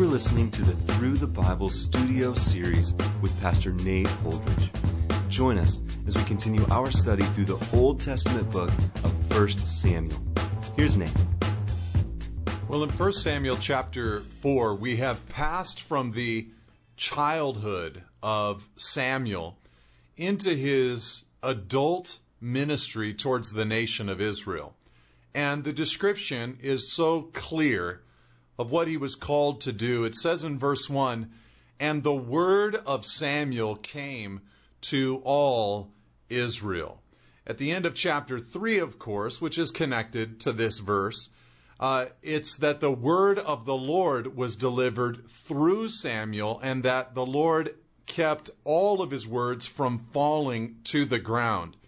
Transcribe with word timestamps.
You 0.00 0.06
are 0.06 0.08
listening 0.08 0.50
to 0.52 0.62
the 0.62 0.72
Through 0.94 1.16
the 1.16 1.26
Bible 1.26 1.68
studio 1.68 2.32
series 2.32 2.94
with 3.20 3.38
Pastor 3.42 3.72
Nate 3.72 4.06
Holdridge. 4.06 4.70
Join 5.28 5.58
us 5.58 5.82
as 6.06 6.16
we 6.16 6.24
continue 6.24 6.64
our 6.70 6.90
study 6.90 7.22
through 7.22 7.44
the 7.44 7.68
Old 7.74 8.00
Testament 8.00 8.50
book 8.50 8.70
of 9.04 9.36
1 9.36 9.50
Samuel. 9.50 10.18
Here's 10.74 10.96
Nate. 10.96 11.12
Well, 12.66 12.82
in 12.82 12.88
1 12.88 13.12
Samuel 13.12 13.58
chapter 13.58 14.20
4, 14.20 14.74
we 14.74 14.96
have 14.96 15.28
passed 15.28 15.82
from 15.82 16.12
the 16.12 16.48
childhood 16.96 18.02
of 18.22 18.70
Samuel 18.78 19.58
into 20.16 20.54
his 20.54 21.24
adult 21.42 22.20
ministry 22.40 23.12
towards 23.12 23.52
the 23.52 23.66
nation 23.66 24.08
of 24.08 24.18
Israel. 24.18 24.74
And 25.34 25.62
the 25.62 25.74
description 25.74 26.56
is 26.62 26.90
so 26.90 27.24
clear 27.34 28.00
of 28.60 28.70
what 28.70 28.88
he 28.88 28.98
was 28.98 29.14
called 29.14 29.58
to 29.58 29.72
do. 29.72 30.04
It 30.04 30.14
says 30.14 30.44
in 30.44 30.58
verse 30.58 30.90
1 30.90 31.30
And 31.80 32.02
the 32.02 32.12
word 32.12 32.76
of 32.84 33.06
Samuel 33.06 33.74
came 33.74 34.42
to 34.82 35.22
all 35.24 35.88
Israel. 36.28 37.00
At 37.46 37.56
the 37.56 37.72
end 37.72 37.86
of 37.86 37.94
chapter 37.94 38.38
3, 38.38 38.78
of 38.78 38.98
course, 38.98 39.40
which 39.40 39.56
is 39.56 39.70
connected 39.70 40.40
to 40.40 40.52
this 40.52 40.78
verse, 40.78 41.30
uh, 41.80 42.06
it's 42.22 42.54
that 42.58 42.80
the 42.80 42.92
word 42.92 43.38
of 43.38 43.64
the 43.64 43.76
Lord 43.76 44.36
was 44.36 44.56
delivered 44.56 45.26
through 45.26 45.88
Samuel 45.88 46.60
and 46.62 46.82
that 46.82 47.14
the 47.14 47.24
Lord 47.24 47.74
kept 48.04 48.50
all 48.64 49.00
of 49.00 49.10
his 49.10 49.26
words 49.26 49.66
from 49.66 49.96
falling 49.96 50.76
to 50.84 51.06
the 51.06 51.18
ground. 51.18 51.78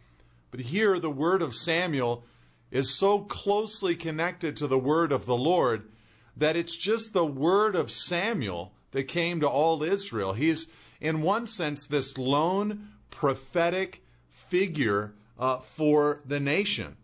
But 0.50 0.60
here, 0.60 0.98
the 0.98 1.10
word 1.10 1.42
of 1.42 1.54
Samuel 1.54 2.24
is 2.70 2.98
so 2.98 3.18
closely 3.18 3.94
connected 3.94 4.56
to 4.56 4.66
the 4.66 4.78
word 4.78 5.12
of 5.12 5.26
the 5.26 5.36
Lord 5.36 5.90
that 6.36 6.56
it's 6.56 6.76
just 6.76 7.12
the 7.12 7.26
word 7.26 7.76
of 7.76 7.90
Samuel 7.90 8.74
that 8.92 9.04
came 9.04 9.40
to 9.40 9.48
all 9.48 9.82
Israel. 9.82 10.32
He's, 10.32 10.66
in 11.00 11.22
one 11.22 11.46
sense, 11.46 11.86
this 11.86 12.16
lone 12.16 12.88
prophetic 13.10 14.02
figure 14.28 15.14
uh, 15.38 15.58
for 15.58 16.20
the 16.24 16.40
nation. 16.40 16.96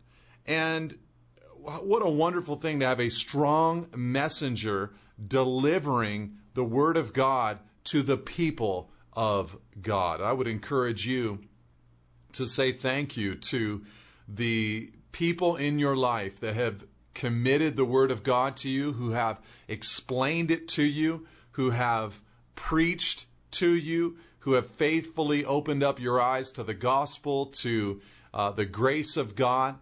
And 0.47 0.97
what 1.57 2.03
a 2.03 2.11
wonderful 2.11 2.57
thing 2.57 2.81
to 2.81 2.87
have 2.87 3.01
a 3.01 3.11
strong 3.11 3.89
messenger 3.95 4.93
delivering 5.27 6.39
the 6.55 6.65
word 6.65 6.97
of 6.97 7.13
God 7.13 7.59
to 7.85 8.03
the 8.03 8.17
people 8.17 8.91
of 9.13 9.57
God. 9.81 10.21
I 10.21 10.33
would 10.33 10.47
encourage 10.47 11.07
you 11.07 11.41
to 12.33 12.47
say 12.47 12.73
thank 12.73 13.17
you 13.17 13.35
to 13.35 13.85
the 14.29 14.91
people 15.13 15.57
in 15.57 15.79
your 15.79 15.97
life 15.97 16.39
that 16.41 16.55
have 16.55 16.85
committed 17.19 17.77
the 17.77 17.85
Word 17.85 18.13
of 18.13 18.23
God 18.23 18.57
to 18.59 18.69
you, 18.69 18.93
who 18.93 19.11
have 19.11 19.41
explained 19.67 20.53
it 20.53 20.69
to 20.69 20.85
you, 20.85 21.27
who 21.53 21.71
have 21.71 22.21
preached 22.55 23.27
to 23.51 23.69
you, 23.69 24.17
who 24.41 24.53
have 24.53 24.69
faithfully 24.69 25.45
opened 25.45 25.83
up 25.83 25.99
your 25.99 26.21
eyes 26.21 26.53
to 26.53 26.63
the 26.63 26.75
gospel, 26.75 27.47
to 27.47 28.01
uh, 28.33 28.53
the 28.53 28.65
grace 28.65 29.17
of 29.17 29.35
God. 29.35 29.79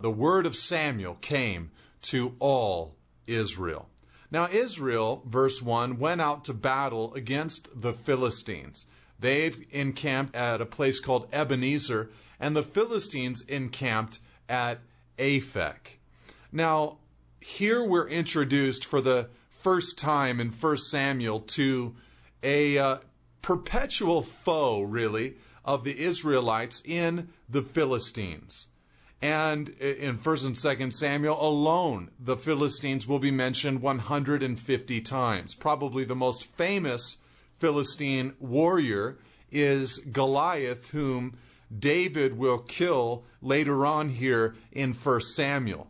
The 0.00 0.10
Word 0.10 0.46
of 0.46 0.56
Samuel 0.56 1.14
came 1.14 1.70
to 2.02 2.34
all 2.40 2.96
Israel. 3.28 3.88
Now, 4.32 4.48
Israel, 4.48 5.22
verse 5.24 5.62
1, 5.62 5.96
went 5.96 6.20
out 6.20 6.44
to 6.46 6.54
battle 6.54 7.14
against 7.14 7.68
the 7.80 7.92
Philistines. 7.92 8.86
They 9.16 9.52
encamped 9.70 10.34
at 10.34 10.60
a 10.60 10.66
place 10.66 10.98
called 10.98 11.28
Ebenezer, 11.32 12.10
and 12.40 12.56
the 12.56 12.64
Philistines 12.64 13.42
encamped 13.42 14.18
at 14.48 14.80
Aphek. 15.20 15.99
Now, 16.52 16.98
here 17.40 17.84
we're 17.84 18.08
introduced 18.08 18.84
for 18.84 19.00
the 19.00 19.28
first 19.48 19.98
time 19.98 20.40
in 20.40 20.48
1 20.48 20.78
Samuel 20.78 21.40
to 21.40 21.94
a 22.42 22.78
uh, 22.78 22.96
perpetual 23.42 24.22
foe, 24.22 24.82
really, 24.82 25.36
of 25.64 25.84
the 25.84 26.00
Israelites 26.00 26.82
in 26.84 27.28
the 27.48 27.62
Philistines. 27.62 28.68
And 29.22 29.68
in 29.68 30.18
1st 30.18 30.46
and 30.46 30.54
2nd 30.54 30.92
Samuel 30.94 31.36
alone, 31.46 32.10
the 32.18 32.38
Philistines 32.38 33.06
will 33.06 33.18
be 33.18 33.30
mentioned 33.30 33.82
150 33.82 35.00
times. 35.02 35.54
Probably 35.54 36.04
the 36.04 36.16
most 36.16 36.46
famous 36.56 37.18
Philistine 37.58 38.32
warrior 38.40 39.18
is 39.52 39.98
Goliath, 39.98 40.90
whom 40.90 41.36
David 41.76 42.38
will 42.38 42.58
kill 42.58 43.24
later 43.42 43.84
on 43.84 44.08
here 44.08 44.56
in 44.72 44.94
1 44.94 45.20
Samuel. 45.20 45.89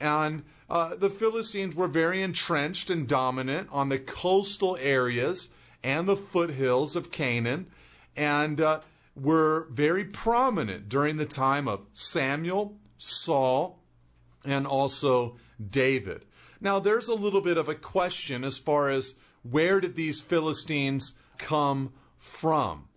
And 0.00 0.44
uh, 0.70 0.96
the 0.96 1.10
Philistines 1.10 1.74
were 1.74 1.88
very 1.88 2.22
entrenched 2.22 2.90
and 2.90 3.08
dominant 3.08 3.68
on 3.70 3.88
the 3.88 3.98
coastal 3.98 4.76
areas 4.80 5.50
and 5.82 6.08
the 6.08 6.16
foothills 6.16 6.96
of 6.96 7.10
Canaan, 7.10 7.66
and 8.16 8.60
uh, 8.60 8.80
were 9.14 9.68
very 9.70 10.04
prominent 10.04 10.88
during 10.88 11.16
the 11.16 11.26
time 11.26 11.68
of 11.68 11.86
Samuel, 11.92 12.76
Saul, 12.98 13.78
and 14.44 14.66
also 14.66 15.36
David. 15.70 16.24
Now, 16.60 16.80
there's 16.80 17.08
a 17.08 17.14
little 17.14 17.40
bit 17.40 17.56
of 17.56 17.68
a 17.68 17.74
question 17.74 18.44
as 18.44 18.58
far 18.58 18.90
as 18.90 19.14
where 19.42 19.80
did 19.80 19.94
these 19.94 20.20
Philistines 20.20 21.14
come 21.38 21.92
from? 22.18 22.88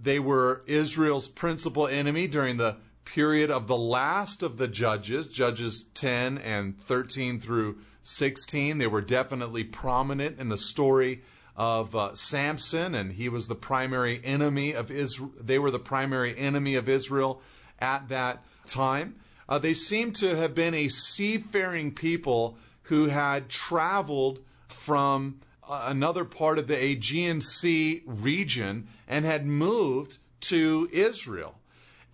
They 0.00 0.20
were 0.20 0.62
Israel's 0.66 1.26
principal 1.26 1.88
enemy 1.88 2.28
during 2.28 2.56
the 2.56 2.76
period 3.14 3.50
of 3.50 3.66
the 3.66 3.76
last 3.76 4.42
of 4.42 4.58
the 4.58 4.68
judges, 4.68 5.28
Judges 5.28 5.84
10 5.94 6.38
and 6.38 6.78
13 6.78 7.40
through 7.40 7.78
16. 8.02 8.78
They 8.78 8.86
were 8.86 9.00
definitely 9.00 9.64
prominent 9.64 10.38
in 10.38 10.50
the 10.50 10.58
story 10.58 11.22
of 11.56 11.96
uh, 11.96 12.14
Samson, 12.14 12.94
and 12.94 13.12
he 13.12 13.28
was 13.28 13.48
the 13.48 13.54
primary 13.54 14.20
enemy 14.22 14.72
of 14.72 14.90
Israel. 14.90 15.32
They 15.40 15.58
were 15.58 15.70
the 15.70 15.78
primary 15.78 16.36
enemy 16.36 16.74
of 16.74 16.88
Israel 16.88 17.40
at 17.78 18.08
that 18.10 18.44
time. 18.66 19.16
Uh, 19.48 19.58
they 19.58 19.74
seem 19.74 20.12
to 20.12 20.36
have 20.36 20.54
been 20.54 20.74
a 20.74 20.88
seafaring 20.88 21.94
people 21.94 22.58
who 22.82 23.06
had 23.06 23.48
traveled 23.48 24.40
from 24.68 25.40
uh, 25.66 25.84
another 25.86 26.24
part 26.24 26.58
of 26.58 26.66
the 26.66 26.76
Aegean 26.76 27.40
Sea 27.40 28.02
region 28.04 28.86
and 29.08 29.24
had 29.24 29.46
moved 29.46 30.18
to 30.40 30.88
Israel. 30.92 31.54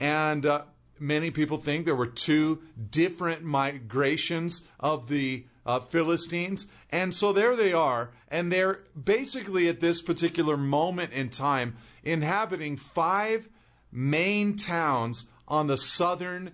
And 0.01 0.47
uh, 0.47 0.63
many 1.01 1.31
people 1.31 1.59
think 1.59 1.85
there 1.85 1.95
were 1.95 2.07
two 2.07 2.63
different 2.91 3.43
migrations 3.43 4.63
of 4.81 5.09
the 5.09 5.45
uh, 5.67 5.81
Philistines. 5.81 6.67
And 6.91 7.15
so 7.15 7.33
there 7.33 7.57
they 7.57 7.73
are. 7.73 8.11
And 8.29 8.53
they're 8.53 8.81
basically 9.03 9.69
at 9.69 9.81
this 9.81 10.03
particular 10.03 10.57
moment 10.57 11.13
in 11.13 11.31
time 11.31 11.77
inhabiting 12.03 12.77
five 12.77 13.49
main 13.91 14.57
towns 14.57 15.27
on 15.49 15.67
the 15.67 15.77
southern 15.77 16.53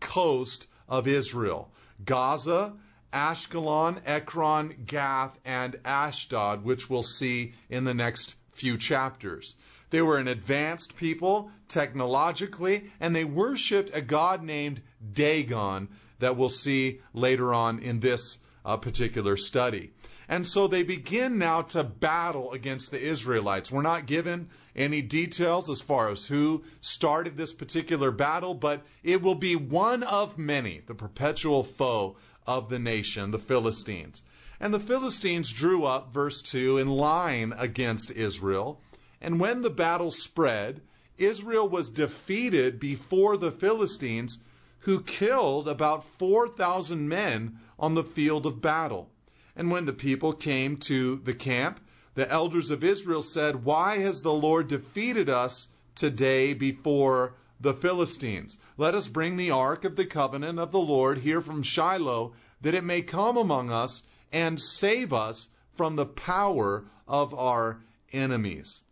coast 0.00 0.66
of 0.88 1.06
Israel 1.06 1.70
Gaza, 2.04 2.74
Ashkelon, 3.12 4.00
Ekron, 4.06 4.84
Gath, 4.86 5.38
and 5.44 5.78
Ashdod, 5.84 6.64
which 6.64 6.90
we'll 6.90 7.02
see 7.02 7.54
in 7.68 7.84
the 7.84 7.94
next 7.94 8.36
few 8.52 8.76
chapters. 8.76 9.54
They 9.92 10.00
were 10.00 10.16
an 10.16 10.26
advanced 10.26 10.96
people 10.96 11.50
technologically, 11.68 12.90
and 12.98 13.14
they 13.14 13.26
worshiped 13.26 13.90
a 13.92 14.00
god 14.00 14.42
named 14.42 14.80
Dagon 15.12 15.88
that 16.18 16.34
we'll 16.34 16.48
see 16.48 17.00
later 17.12 17.52
on 17.52 17.78
in 17.78 18.00
this 18.00 18.38
uh, 18.64 18.78
particular 18.78 19.36
study. 19.36 19.92
And 20.30 20.46
so 20.46 20.66
they 20.66 20.82
begin 20.82 21.36
now 21.36 21.60
to 21.60 21.84
battle 21.84 22.52
against 22.52 22.90
the 22.90 23.02
Israelites. 23.02 23.70
We're 23.70 23.82
not 23.82 24.06
given 24.06 24.48
any 24.74 25.02
details 25.02 25.68
as 25.68 25.82
far 25.82 26.10
as 26.10 26.26
who 26.26 26.64
started 26.80 27.36
this 27.36 27.52
particular 27.52 28.10
battle, 28.10 28.54
but 28.54 28.86
it 29.02 29.20
will 29.20 29.34
be 29.34 29.56
one 29.56 30.02
of 30.04 30.38
many, 30.38 30.80
the 30.86 30.94
perpetual 30.94 31.62
foe 31.62 32.16
of 32.46 32.70
the 32.70 32.78
nation, 32.78 33.30
the 33.30 33.38
Philistines. 33.38 34.22
And 34.58 34.72
the 34.72 34.80
Philistines 34.80 35.52
drew 35.52 35.84
up, 35.84 36.14
verse 36.14 36.40
2, 36.40 36.78
in 36.78 36.88
line 36.88 37.52
against 37.58 38.10
Israel. 38.10 38.80
And 39.24 39.38
when 39.38 39.62
the 39.62 39.70
battle 39.70 40.10
spread, 40.10 40.80
Israel 41.16 41.68
was 41.68 41.88
defeated 41.88 42.80
before 42.80 43.36
the 43.36 43.52
Philistines, 43.52 44.38
who 44.80 45.00
killed 45.00 45.68
about 45.68 46.02
4,000 46.02 47.08
men 47.08 47.56
on 47.78 47.94
the 47.94 48.02
field 48.02 48.46
of 48.46 48.60
battle. 48.60 49.10
And 49.54 49.70
when 49.70 49.86
the 49.86 49.92
people 49.92 50.32
came 50.32 50.76
to 50.78 51.16
the 51.16 51.34
camp, 51.34 51.78
the 52.14 52.28
elders 52.28 52.70
of 52.70 52.82
Israel 52.82 53.22
said, 53.22 53.64
Why 53.64 53.98
has 53.98 54.22
the 54.22 54.32
Lord 54.32 54.66
defeated 54.66 55.30
us 55.30 55.68
today 55.94 56.52
before 56.52 57.36
the 57.60 57.74
Philistines? 57.74 58.58
Let 58.76 58.96
us 58.96 59.06
bring 59.06 59.36
the 59.36 59.52
ark 59.52 59.84
of 59.84 59.94
the 59.94 60.04
covenant 60.04 60.58
of 60.58 60.72
the 60.72 60.80
Lord 60.80 61.18
here 61.18 61.40
from 61.40 61.62
Shiloh, 61.62 62.32
that 62.60 62.74
it 62.74 62.82
may 62.82 63.02
come 63.02 63.36
among 63.36 63.70
us 63.70 64.02
and 64.32 64.60
save 64.60 65.12
us 65.12 65.48
from 65.72 65.94
the 65.94 66.06
power 66.06 66.86
of 67.06 67.32
our 67.34 67.84
enemies. 68.12 68.82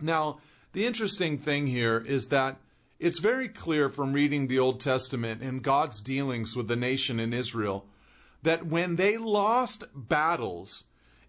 Now, 0.00 0.38
the 0.72 0.86
interesting 0.86 1.38
thing 1.38 1.66
here 1.66 2.04
is 2.06 2.28
that 2.28 2.58
it's 2.98 3.18
very 3.18 3.48
clear 3.48 3.88
from 3.88 4.12
reading 4.12 4.46
the 4.46 4.58
Old 4.58 4.80
Testament 4.80 5.42
and 5.42 5.62
God's 5.62 6.00
dealings 6.00 6.56
with 6.56 6.68
the 6.68 6.76
nation 6.76 7.20
in 7.20 7.32
Israel 7.32 7.86
that 8.42 8.66
when 8.66 8.96
they 8.96 9.16
lost 9.16 9.84
battles, 9.94 10.84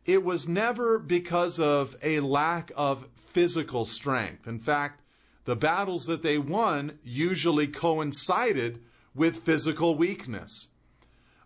it 0.05 0.23
was 0.23 0.47
never 0.47 0.99
because 0.99 1.59
of 1.59 1.95
a 2.01 2.19
lack 2.19 2.71
of 2.75 3.09
physical 3.15 3.85
strength. 3.85 4.47
In 4.47 4.59
fact, 4.59 5.01
the 5.45 5.55
battles 5.55 6.05
that 6.05 6.23
they 6.23 6.37
won 6.37 6.99
usually 7.03 7.67
coincided 7.67 8.83
with 9.15 9.43
physical 9.43 9.95
weakness. 9.95 10.67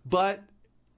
But 0.05 0.43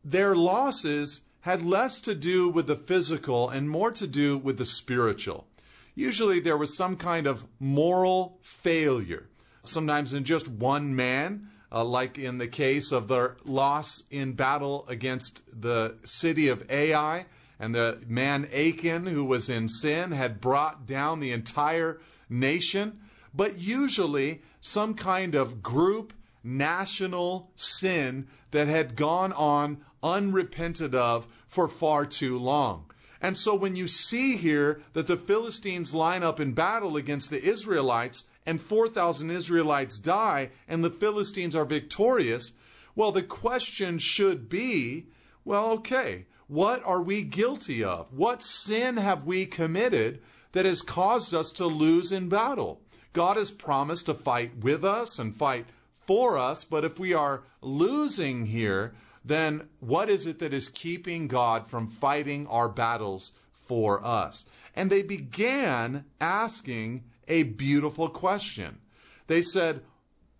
their 0.03 0.35
losses 0.35 1.21
had 1.41 1.61
less 1.61 1.99
to 2.01 2.15
do 2.15 2.49
with 2.49 2.67
the 2.67 2.75
physical 2.75 3.49
and 3.49 3.69
more 3.69 3.91
to 3.91 4.07
do 4.07 4.37
with 4.37 4.57
the 4.57 4.65
spiritual. 4.65 5.47
Usually 5.95 6.39
there 6.39 6.57
was 6.57 6.75
some 6.75 6.95
kind 6.95 7.27
of 7.27 7.45
moral 7.59 8.39
failure, 8.41 9.29
sometimes 9.63 10.13
in 10.13 10.23
just 10.23 10.47
one 10.47 10.95
man, 10.95 11.49
uh, 11.71 11.83
like 11.83 12.17
in 12.17 12.37
the 12.37 12.47
case 12.47 12.91
of 12.91 13.07
the 13.07 13.35
loss 13.45 14.03
in 14.09 14.33
battle 14.33 14.85
against 14.87 15.43
the 15.61 15.97
city 16.03 16.47
of 16.47 16.69
Ai. 16.69 17.25
And 17.59 17.73
the 17.73 18.03
man 18.07 18.45
Achan, 18.53 19.05
who 19.05 19.23
was 19.23 19.49
in 19.49 19.69
sin, 19.69 20.11
had 20.11 20.41
brought 20.41 20.85
down 20.85 21.19
the 21.19 21.31
entire 21.31 22.01
nation. 22.29 22.99
But 23.33 23.59
usually, 23.59 24.41
some 24.59 24.95
kind 24.95 25.35
of 25.35 25.61
group 25.61 26.13
national 26.43 27.51
sin 27.55 28.27
that 28.51 28.67
had 28.67 28.95
gone 28.95 29.31
on 29.33 29.77
unrepented 30.01 30.93
of 30.93 31.27
for 31.47 31.67
far 31.67 32.05
too 32.05 32.37
long. 32.37 32.91
And 33.23 33.37
so 33.37 33.55
when 33.55 33.77
you 33.77 33.87
see 33.87 34.35
here 34.35 34.81
that 34.91 35.07
the 35.07 35.17
Philistines 35.17 35.95
line 35.95 36.23
up 36.23 36.41
in 36.41 36.51
battle 36.51 36.97
against 36.97 37.29
the 37.29 37.41
Israelites 37.41 38.25
and 38.45 38.61
4,000 38.61 39.31
Israelites 39.31 39.97
die 39.97 40.49
and 40.67 40.83
the 40.83 40.89
Philistines 40.89 41.55
are 41.55 41.63
victorious, 41.63 42.51
well, 42.95 43.13
the 43.13 43.23
question 43.23 43.97
should 43.97 44.49
be 44.49 45.07
well, 45.45 45.71
okay, 45.71 46.25
what 46.47 46.81
are 46.85 47.01
we 47.01 47.23
guilty 47.23 47.83
of? 47.83 48.13
What 48.13 48.43
sin 48.43 48.97
have 48.97 49.25
we 49.25 49.45
committed 49.45 50.21
that 50.53 50.65
has 50.65 50.81
caused 50.81 51.33
us 51.33 51.51
to 51.53 51.65
lose 51.65 52.11
in 52.11 52.29
battle? 52.29 52.81
God 53.11 53.37
has 53.37 53.51
promised 53.51 54.05
to 54.05 54.13
fight 54.13 54.57
with 54.61 54.85
us 54.85 55.19
and 55.19 55.35
fight 55.35 55.65
for 55.99 56.37
us, 56.37 56.63
but 56.63 56.85
if 56.85 56.99
we 56.99 57.13
are 57.13 57.43
losing 57.61 58.45
here, 58.45 58.93
then 59.23 59.69
what 59.79 60.09
is 60.09 60.25
it 60.25 60.39
that 60.39 60.53
is 60.53 60.69
keeping 60.69 61.27
God 61.27 61.67
from 61.67 61.87
fighting 61.87 62.47
our 62.47 62.69
battles 62.69 63.31
for 63.51 64.05
us? 64.05 64.45
And 64.75 64.89
they 64.89 65.01
began 65.01 66.05
asking 66.19 67.03
a 67.27 67.43
beautiful 67.43 68.09
question. 68.09 68.79
They 69.27 69.41
said, 69.41 69.81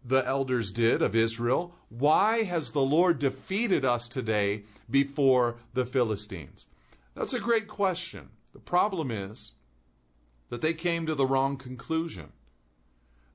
the 0.06 0.25
elders 0.27 0.71
did 0.71 1.01
of 1.01 1.15
Israel, 1.15 1.75
Why 1.89 2.44
has 2.44 2.71
the 2.71 2.81
Lord 2.81 3.19
defeated 3.19 3.85
us 3.85 4.07
today 4.07 4.63
before 4.89 5.57
the 5.74 5.86
Philistines? 5.86 6.68
That's 7.15 7.33
a 7.33 7.39
great 7.39 7.68
question. 7.68 8.29
The 8.53 8.59
problem 8.59 9.12
is 9.12 9.51
that 10.50 10.62
they 10.62 10.74
came 10.74 11.06
to 11.06 11.15
the 11.15 11.25
wrong 11.25 11.57
conclusion. 11.57 12.33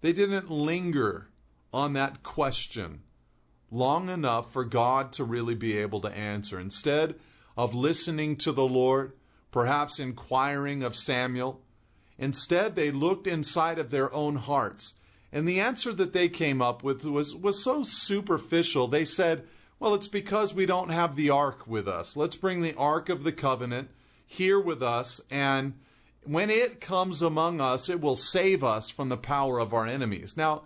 They 0.01 0.13
didn't 0.13 0.51
linger 0.51 1.29
on 1.73 1.95
that 1.95 2.23
question 2.23 3.03
long 3.71 4.09
enough 4.09 4.53
for 4.53 4.65
God 4.65 5.13
to 5.13 5.25
really 5.25 5.55
be 5.55 5.77
able 5.79 6.01
to 6.03 6.17
answer. 6.17 6.59
Instead 6.59 7.15
of 7.57 7.75
listening 7.75 8.37
to 8.37 8.53
the 8.53 8.67
Lord, 8.67 9.13
perhaps 9.51 9.99
inquiring 9.99 10.83
of 10.83 10.97
Samuel, 10.97 11.61
instead 12.19 12.75
they 12.75 12.91
looked 12.91 13.27
inside 13.27 13.79
of 13.79 13.91
their 13.91 14.13
own 14.13 14.37
hearts. 14.37 14.95
And 15.33 15.47
the 15.47 15.61
answer 15.61 15.93
that 15.93 16.13
they 16.13 16.29
came 16.29 16.63
up 16.63 16.83
with 16.83 17.05
was, 17.05 17.35
was 17.35 17.63
so 17.63 17.83
superficial. 17.83 18.89
They 18.89 19.05
said, 19.05 19.45
well, 19.79 19.95
it's 19.95 20.09
because 20.09 20.55
we 20.55 20.67
don't 20.67 20.89
have 20.91 21.15
the 21.15 21.31
ark 21.31 21.67
with 21.67 21.87
us. 21.87 22.17
Let's 22.17 22.37
bring 22.37 22.63
the 22.63 22.75
ark 22.75 23.09
of 23.09 23.25
the 23.25 23.33
covenant 23.33 23.91
here 24.27 24.61
with 24.61 24.83
us, 24.83 25.21
and 25.31 25.75
when 26.23 26.51
it 26.51 26.83
comes 26.83 27.23
among 27.23 27.63
us, 27.63 27.89
it 27.89 28.01
will 28.01 28.17
save 28.17 28.63
us 28.63 28.91
from 28.91 29.09
the 29.09 29.17
power 29.17 29.59
of 29.59 29.73
our 29.73 29.87
enemies. 29.87 30.37
Now, 30.37 30.65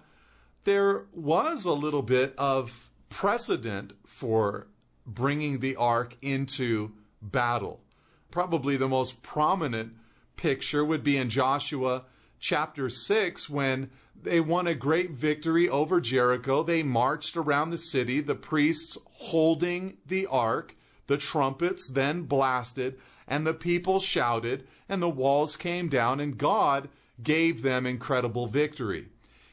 there 0.65 1.07
was 1.13 1.65
a 1.65 1.73
little 1.73 2.03
bit 2.03 2.35
of 2.37 2.91
precedent 3.13 3.93
for 4.07 4.69
bringing 5.07 5.61
the 5.61 5.77
ark 5.77 6.17
into 6.23 6.93
battle. 7.21 7.83
Probably 8.31 8.79
the 8.79 8.89
most 8.89 9.23
prominent 9.23 9.93
picture 10.37 10.83
would 10.83 11.05
be 11.05 11.19
in 11.19 11.29
Joshua 11.29 12.05
chapter 12.41 12.89
6 12.89 13.51
when 13.51 13.91
they 14.21 14.41
won 14.41 14.67
a 14.67 14.75
great 14.75 15.11
victory 15.11 15.69
over 15.69 16.01
Jericho. 16.01 16.63
They 16.63 16.83
marched 16.83 17.37
around 17.37 17.71
the 17.71 17.79
city, 17.79 18.21
the 18.21 18.35
priests 18.35 18.97
holding 19.13 19.99
the 20.07 20.27
ark, 20.27 20.75
the 21.07 21.19
trumpets 21.19 21.91
then 21.91 22.23
blasted, 22.23 22.99
and 23.29 23.47
the 23.47 23.55
people 23.55 24.01
shouted, 24.01 24.67
and 24.89 25.03
the 25.03 25.11
walls 25.11 25.57
came 25.57 25.89
down, 25.89 26.19
and 26.19 26.39
God 26.39 26.89
gave 27.23 27.61
them 27.61 27.85
incredible 27.85 28.47
victory. 28.47 29.09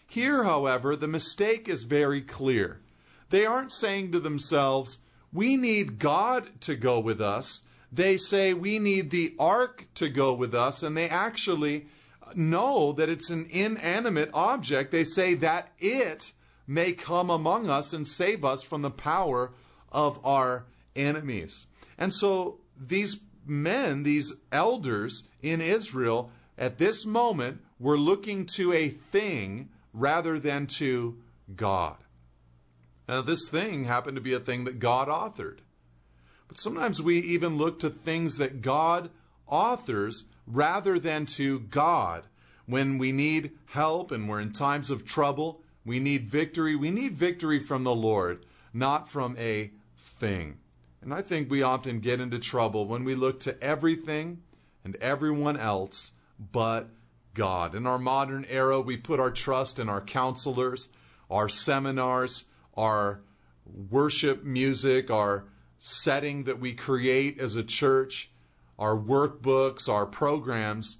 Here, 0.10 0.46
however, 0.46 0.96
the 0.96 1.08
mistake 1.10 1.68
is 1.68 1.84
very 1.84 2.22
clear. 2.22 2.80
They 3.30 3.46
aren't 3.46 3.72
saying 3.72 4.12
to 4.12 4.20
themselves, 4.20 5.00
we 5.32 5.58
need 5.58 6.00
God 6.00 6.62
to 6.62 6.76
go 6.76 7.00
with 7.00 7.22
us. 7.22 7.64
They 7.92 8.18
say 8.18 8.54
we 8.54 8.80
need 8.80 9.10
the 9.10 9.36
ark 9.40 9.88
to 9.96 10.10
go 10.10 10.34
with 10.34 10.54
us, 10.54 10.84
and 10.84 10.96
they 10.96 11.10
actually 11.10 11.88
know 12.36 12.92
that 12.94 13.10
it's 13.10 13.30
an 13.30 13.48
inanimate 13.50 14.30
object. 14.34 14.92
They 14.92 15.04
say 15.04 15.34
that 15.36 15.72
it 15.80 16.34
may 16.68 16.94
come 16.94 17.30
among 17.30 17.70
us 17.70 17.94
and 17.94 18.08
save 18.08 18.46
us 18.46 18.62
from 18.62 18.84
the 18.84 18.92
power 18.92 19.52
of 19.92 20.24
our 20.24 20.66
enemies. 20.96 21.66
And 21.98 22.14
so 22.14 22.60
these 22.80 23.22
men, 23.46 24.04
these 24.04 24.34
elders 24.52 25.24
in 25.42 25.62
Israel, 25.62 26.32
at 26.58 26.78
this 26.78 27.06
moment 27.06 27.62
were 27.80 27.98
looking 27.98 28.46
to 28.46 28.74
a 28.74 28.90
thing 28.90 29.70
rather 29.94 30.40
than 30.40 30.68
to 30.68 31.18
God. 31.56 31.98
Now, 33.10 33.24
this 33.24 33.50
thing 33.50 33.86
happened 33.86 34.18
to 34.18 34.22
be 34.22 34.34
a 34.34 34.40
thing 34.40 34.66
that 34.66 34.78
God 34.78 35.08
authored. 35.08 35.58
But 36.48 36.60
sometimes 36.60 37.02
we 37.02 37.18
even 37.18 37.58
look 37.58 37.80
to 37.80 37.90
things 37.90 38.38
that 38.38 38.62
God 38.62 39.10
authors 39.48 40.26
rather 40.46 41.00
than 41.00 41.26
to 41.26 41.60
God. 41.60 42.28
When 42.68 43.00
we 43.00 43.12
need 43.12 43.50
help 43.66 44.12
and 44.12 44.30
we're 44.30 44.40
in 44.40 44.52
times 44.52 44.92
of 44.92 45.08
trouble, 45.08 45.64
we 45.84 46.00
need 46.00 46.30
victory. 46.30 46.76
We 46.76 46.92
need 46.92 47.14
victory 47.14 47.58
from 47.58 47.84
the 47.84 47.96
Lord, 47.96 48.46
not 48.76 49.10
from 49.10 49.36
a 49.40 49.72
thing. 49.98 50.60
And 51.02 51.12
I 51.12 51.24
think 51.24 51.50
we 51.50 51.64
often 51.64 52.02
get 52.02 52.20
into 52.20 52.38
trouble 52.38 52.86
when 52.86 53.06
we 53.06 53.16
look 53.16 53.40
to 53.40 53.60
everything 53.60 54.44
and 54.84 54.96
everyone 54.98 55.58
else 55.58 56.12
but 56.38 56.92
God. 57.34 57.74
In 57.74 57.88
our 57.88 57.98
modern 57.98 58.46
era, 58.48 58.80
we 58.80 58.98
put 58.98 59.20
our 59.20 59.32
trust 59.32 59.80
in 59.80 59.90
our 59.90 60.02
counselors, 60.02 60.90
our 61.32 61.50
seminars, 61.50 62.46
our 62.80 63.22
worship 63.90 64.44
music, 64.44 65.12
our 65.12 65.46
setting 65.78 66.46
that 66.46 66.60
we 66.60 66.74
create 66.74 67.38
as 67.40 67.56
a 67.56 67.64
church, 67.64 68.32
our 68.80 68.98
workbooks, 68.98 69.90
our 69.90 70.06
programs. 70.06 70.98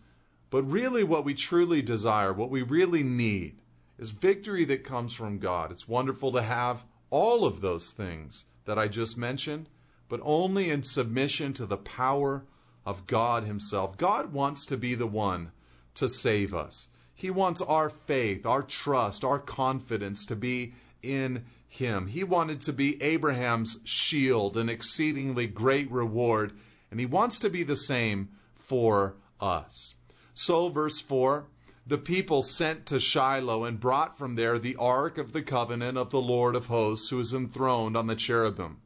But 0.50 0.64
really, 0.64 1.04
what 1.04 1.24
we 1.24 1.34
truly 1.34 1.82
desire, 1.82 2.34
what 2.34 2.50
we 2.50 2.62
really 2.62 3.04
need, 3.04 3.62
is 3.98 4.12
victory 4.12 4.66
that 4.66 4.84
comes 4.84 5.14
from 5.14 5.40
God. 5.40 5.72
It's 5.72 5.88
wonderful 5.88 6.32
to 6.34 6.42
have 6.42 6.84
all 7.10 7.46
of 7.46 7.62
those 7.62 7.92
things 7.92 8.46
that 8.66 8.78
I 8.78 8.88
just 8.88 9.18
mentioned, 9.18 9.70
but 10.10 10.20
only 10.24 10.70
in 10.70 10.84
submission 10.84 11.54
to 11.54 11.66
the 11.66 11.78
power 11.78 12.46
of 12.86 13.08
God 13.08 13.44
Himself. 13.46 13.98
God 13.98 14.34
wants 14.34 14.66
to 14.68 14.78
be 14.78 14.96
the 14.96 15.08
one 15.08 15.52
to 15.96 16.10
save 16.10 16.54
us. 16.54 16.90
He 17.14 17.30
wants 17.30 17.62
our 17.62 17.90
faith, 17.90 18.46
our 18.46 18.64
trust, 18.64 19.24
our 19.24 19.40
confidence 19.40 20.26
to 20.26 20.36
be 20.36 20.74
in 21.02 21.46
him. 21.70 22.08
He 22.08 22.24
wanted 22.24 22.60
to 22.62 22.74
be 22.74 23.02
Abraham's 23.02 23.80
shield, 23.86 24.58
an 24.58 24.68
exceedingly 24.68 25.48
great 25.48 25.90
reward, 25.90 26.52
and 26.92 27.00
he 27.00 27.06
wants 27.06 27.40
to 27.40 27.50
be 27.50 27.64
the 27.64 27.78
same 27.78 28.30
for 28.54 29.16
us. 29.40 29.94
So, 30.34 30.68
verse 30.70 31.00
4 31.00 31.48
the 31.90 31.98
people 31.98 32.44
sent 32.44 32.86
to 32.86 33.00
Shiloh 33.00 33.64
and 33.64 33.80
brought 33.80 34.16
from 34.16 34.36
there 34.36 34.60
the 34.60 34.76
ark 34.76 35.18
of 35.18 35.34
the 35.34 35.42
covenant 35.42 35.98
of 35.98 36.12
the 36.12 36.22
Lord 36.22 36.56
of 36.56 36.68
hosts, 36.68 37.10
who 37.10 37.20
is 37.20 37.34
enthroned 37.34 37.98
on 37.98 38.06
the 38.06 38.16
cherubim. 38.16 38.78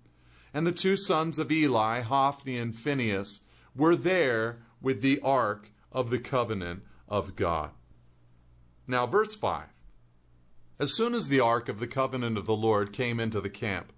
And 0.54 0.66
the 0.66 0.72
two 0.72 0.96
sons 0.96 1.38
of 1.38 1.52
Eli, 1.52 2.00
Hophni 2.00 2.58
and 2.58 2.74
Phinehas, 2.74 3.42
were 3.76 3.98
there 3.98 4.60
with 4.82 5.02
the 5.02 5.20
ark 5.20 5.72
of 5.92 6.12
the 6.12 6.20
covenant 6.20 6.84
of 7.10 7.36
God. 7.36 7.72
Now, 8.88 9.06
verse 9.06 9.36
5 9.36 9.73
as 10.80 10.96
soon 10.96 11.14
as 11.14 11.28
the 11.28 11.40
ark 11.40 11.70
of 11.70 11.80
the 11.80 11.88
covenant 11.88 12.38
of 12.38 12.46
the 12.46 12.56
Lord 12.56 12.92
came 12.92 13.20
into 13.20 13.40
the 13.40 13.50
camp, 13.50 13.94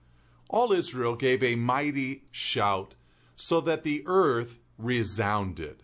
all 0.49 0.71
Israel 0.71 1.15
gave 1.15 1.41
a 1.41 1.55
mighty 1.55 2.23
shout, 2.31 2.95
so 3.35 3.59
that 3.61 3.83
the 3.83 4.03
earth 4.05 4.59
resounded. 4.77 5.83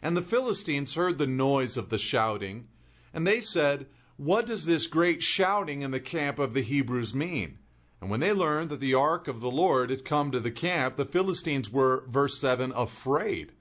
And 0.00 0.16
the 0.16 0.22
Philistines 0.22 0.94
heard 0.94 1.18
the 1.18 1.26
noise 1.26 1.76
of 1.76 1.90
the 1.90 1.98
shouting, 1.98 2.68
and 3.12 3.26
they 3.26 3.40
said, 3.40 3.86
What 4.16 4.46
does 4.46 4.64
this 4.66 4.86
great 4.86 5.22
shouting 5.22 5.82
in 5.82 5.90
the 5.90 6.00
camp 6.00 6.38
of 6.38 6.54
the 6.54 6.62
Hebrews 6.62 7.14
mean? 7.14 7.58
And 8.00 8.10
when 8.10 8.20
they 8.20 8.32
learned 8.32 8.70
that 8.70 8.80
the 8.80 8.94
ark 8.94 9.26
of 9.26 9.40
the 9.40 9.50
Lord 9.50 9.90
had 9.90 10.04
come 10.04 10.30
to 10.30 10.40
the 10.40 10.52
camp, 10.52 10.96
the 10.96 11.04
Philistines 11.04 11.70
were, 11.70 12.04
verse 12.08 12.40
7, 12.40 12.72
afraid. 12.72 13.52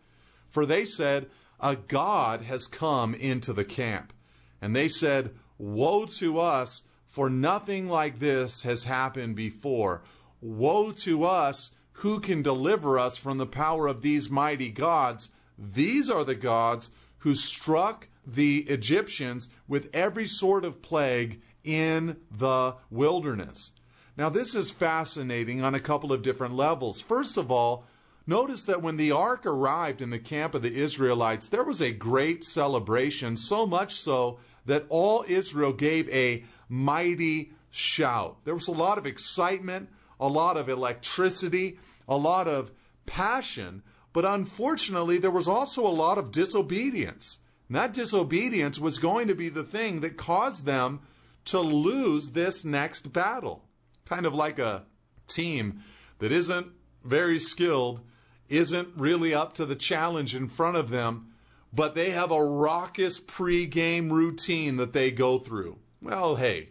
For 0.50 0.66
they 0.66 0.86
said, 0.86 1.28
A 1.60 1.76
God 1.76 2.44
has 2.44 2.68
come 2.68 3.16
into 3.16 3.52
the 3.52 3.66
camp. 3.66 4.14
And 4.62 4.76
they 4.76 4.88
said, 4.90 5.32
Woe 5.58 6.06
to 6.06 6.40
us, 6.40 6.84
for 7.06 7.30
nothing 7.30 7.88
like 7.88 8.20
this 8.20 8.64
has 8.64 8.84
happened 8.84 9.36
before. 9.36 10.04
Woe 10.42 10.92
to 10.92 11.24
us, 11.24 11.72
who 11.94 12.20
can 12.20 12.42
deliver 12.42 13.00
us 13.00 13.18
from 13.18 13.38
the 13.38 13.48
power 13.48 13.88
of 13.88 14.02
these 14.02 14.30
mighty 14.30 14.70
gods? 14.70 15.30
These 15.58 16.10
are 16.10 16.24
the 16.24 16.36
gods 16.36 16.92
who 17.20 17.34
struck 17.34 18.08
the 18.26 18.58
Egyptians 18.70 19.50
with 19.68 19.90
every 19.94 20.28
sort 20.28 20.64
of 20.64 20.82
plague 20.82 21.42
in 21.64 22.18
the 22.30 22.76
wilderness. 22.92 23.72
Now, 24.16 24.30
this 24.30 24.54
is 24.54 24.72
fascinating 24.72 25.64
on 25.64 25.76
a 25.76 25.80
couple 25.80 26.12
of 26.12 26.22
different 26.22 26.56
levels. 26.56 27.02
First 27.02 27.38
of 27.38 27.52
all, 27.52 27.86
notice 28.28 28.66
that 28.66 28.82
when 28.82 28.98
the 28.98 29.12
ark 29.12 29.46
arrived 29.46 30.02
in 30.02 30.10
the 30.10 30.20
camp 30.20 30.54
of 30.54 30.62
the 30.62 30.76
Israelites, 30.76 31.48
there 31.48 31.64
was 31.64 31.82
a 31.82 31.92
great 31.92 32.44
celebration, 32.44 33.38
so 33.38 33.66
much 33.66 33.96
so 33.96 34.40
that 34.66 34.86
all 34.90 35.26
Israel 35.28 35.74
gave 35.74 36.10
a 36.10 36.44
mighty 36.70 37.52
shout. 37.72 38.38
There 38.44 38.54
was 38.54 38.68
a 38.68 38.74
lot 38.74 38.98
of 38.98 39.06
excitement, 39.06 39.90
a 40.20 40.28
lot 40.28 40.58
of 40.58 40.70
electricity, 40.70 41.80
a 42.08 42.18
lot 42.18 42.48
of 42.48 42.72
passion, 43.06 43.84
but 44.14 44.26
unfortunately, 44.26 45.18
there 45.18 45.32
was 45.32 45.48
also 45.48 45.86
a 45.86 45.90
lot 45.90 46.18
of 46.18 46.32
disobedience. 46.32 47.40
And 47.68 47.78
that 47.78 47.94
disobedience 47.94 48.80
was 48.80 49.00
going 49.00 49.28
to 49.28 49.36
be 49.36 49.50
the 49.50 49.64
thing 49.64 50.02
that 50.02 50.18
caused 50.18 50.66
them 50.66 51.02
to 51.46 51.60
lose 51.60 52.32
this 52.32 52.66
next 52.66 53.14
battle 53.14 53.64
kind 54.08 54.26
of 54.26 54.34
like 54.34 54.60
a 54.60 54.86
team 55.28 55.82
that 56.20 56.32
isn't 56.32 56.68
very 57.04 57.40
skilled, 57.40 58.02
isn't 58.50 58.90
really 58.96 59.34
up 59.34 59.54
to 59.56 59.66
the 59.66 59.76
challenge 59.76 60.36
in 60.36 60.48
front 60.48 60.78
of 60.78 60.90
them, 60.90 61.34
but 61.74 61.96
they 61.96 62.12
have 62.12 62.32
a 62.32 62.44
raucous 62.44 63.20
pre-game 63.20 64.12
routine 64.12 64.78
that 64.78 64.94
they 64.94 65.12
go 65.12 65.38
through. 65.38 65.78
Well, 66.02 66.36
hey, 66.36 66.70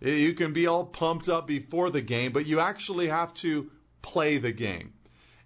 you 0.00 0.34
can 0.34 0.52
be 0.52 0.66
all 0.66 0.84
pumped 0.84 1.28
up 1.28 1.46
before 1.46 1.90
the 1.90 2.02
game, 2.02 2.32
but 2.32 2.46
you 2.46 2.60
actually 2.60 3.08
have 3.08 3.32
to 3.34 3.70
play 4.02 4.38
the 4.38 4.52
game. 4.52 4.92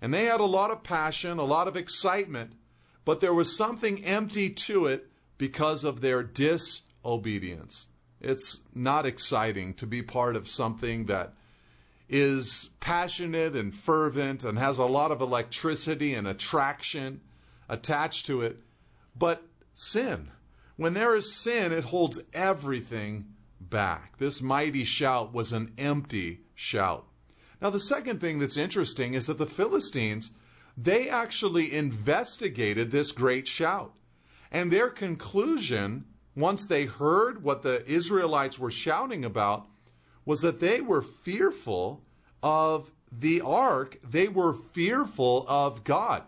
And 0.01 0.15
they 0.15 0.25
had 0.25 0.41
a 0.41 0.47
lot 0.47 0.71
of 0.71 0.83
passion, 0.83 1.39
a 1.39 1.45
lot 1.45 1.69
of 1.69 1.77
excitement, 1.77 2.53
but 3.05 3.21
there 3.21 3.35
was 3.35 3.57
something 3.57 4.05
empty 4.05 4.51
to 4.51 4.87
it 4.87 5.11
because 5.39 5.85
of 5.85 6.01
their 6.01 6.23
disobedience. 6.23 7.87
It's 8.21 8.63
not 8.75 9.07
exciting 9.07 9.75
to 9.75 9.87
be 9.87 10.03
part 10.03 10.35
of 10.35 10.49
something 10.49 11.07
that 11.07 11.35
is 12.09 12.71
passionate 12.81 13.55
and 13.55 13.75
fervent 13.75 14.45
and 14.45 14.59
has 14.59 14.79
a 14.79 14.85
lot 14.85 15.11
of 15.11 15.21
electricity 15.21 16.15
and 16.15 16.27
attraction 16.27 17.21
attached 17.69 18.27
to 18.27 18.41
it. 18.41 18.59
But 19.17 19.43
sin, 19.75 20.31
when 20.77 20.95
there 20.95 21.15
is 21.17 21.35
sin, 21.35 21.73
it 21.73 21.85
holds 21.85 22.21
everything 22.33 23.27
back. 23.61 24.17
This 24.19 24.41
mighty 24.41 24.85
shout 24.85 25.33
was 25.33 25.53
an 25.53 25.73
empty 25.77 26.41
shout. 26.55 27.07
Now, 27.61 27.71
the 27.71 27.81
second 27.81 28.21
thing 28.21 28.39
that's 28.39 28.57
interesting 28.57 29.15
is 29.15 29.27
that 29.27 29.39
the 29.39 29.47
Philistines, 29.47 30.31
they 30.77 31.09
actually 31.09 31.75
investigated 31.75 32.91
this 32.91 33.11
great 33.11 33.49
shout. 33.49 33.97
And 34.51 34.71
their 34.71 34.89
conclusion 34.89 36.05
once 36.37 36.67
they 36.67 36.85
heard 36.85 37.43
what 37.43 37.63
the 37.63 37.85
Israelites 37.91 38.59
were 38.59 38.71
shouting 38.71 39.25
about, 39.25 39.67
was 40.29 40.43
that 40.43 40.61
they 40.61 40.83
were 40.83 41.01
fearful 41.01 42.03
of 42.43 42.93
the 43.11 43.41
ark. 43.41 43.99
They 44.05 44.29
were 44.29 44.53
fearful 44.53 45.47
of 45.49 45.85
God. 45.85 46.23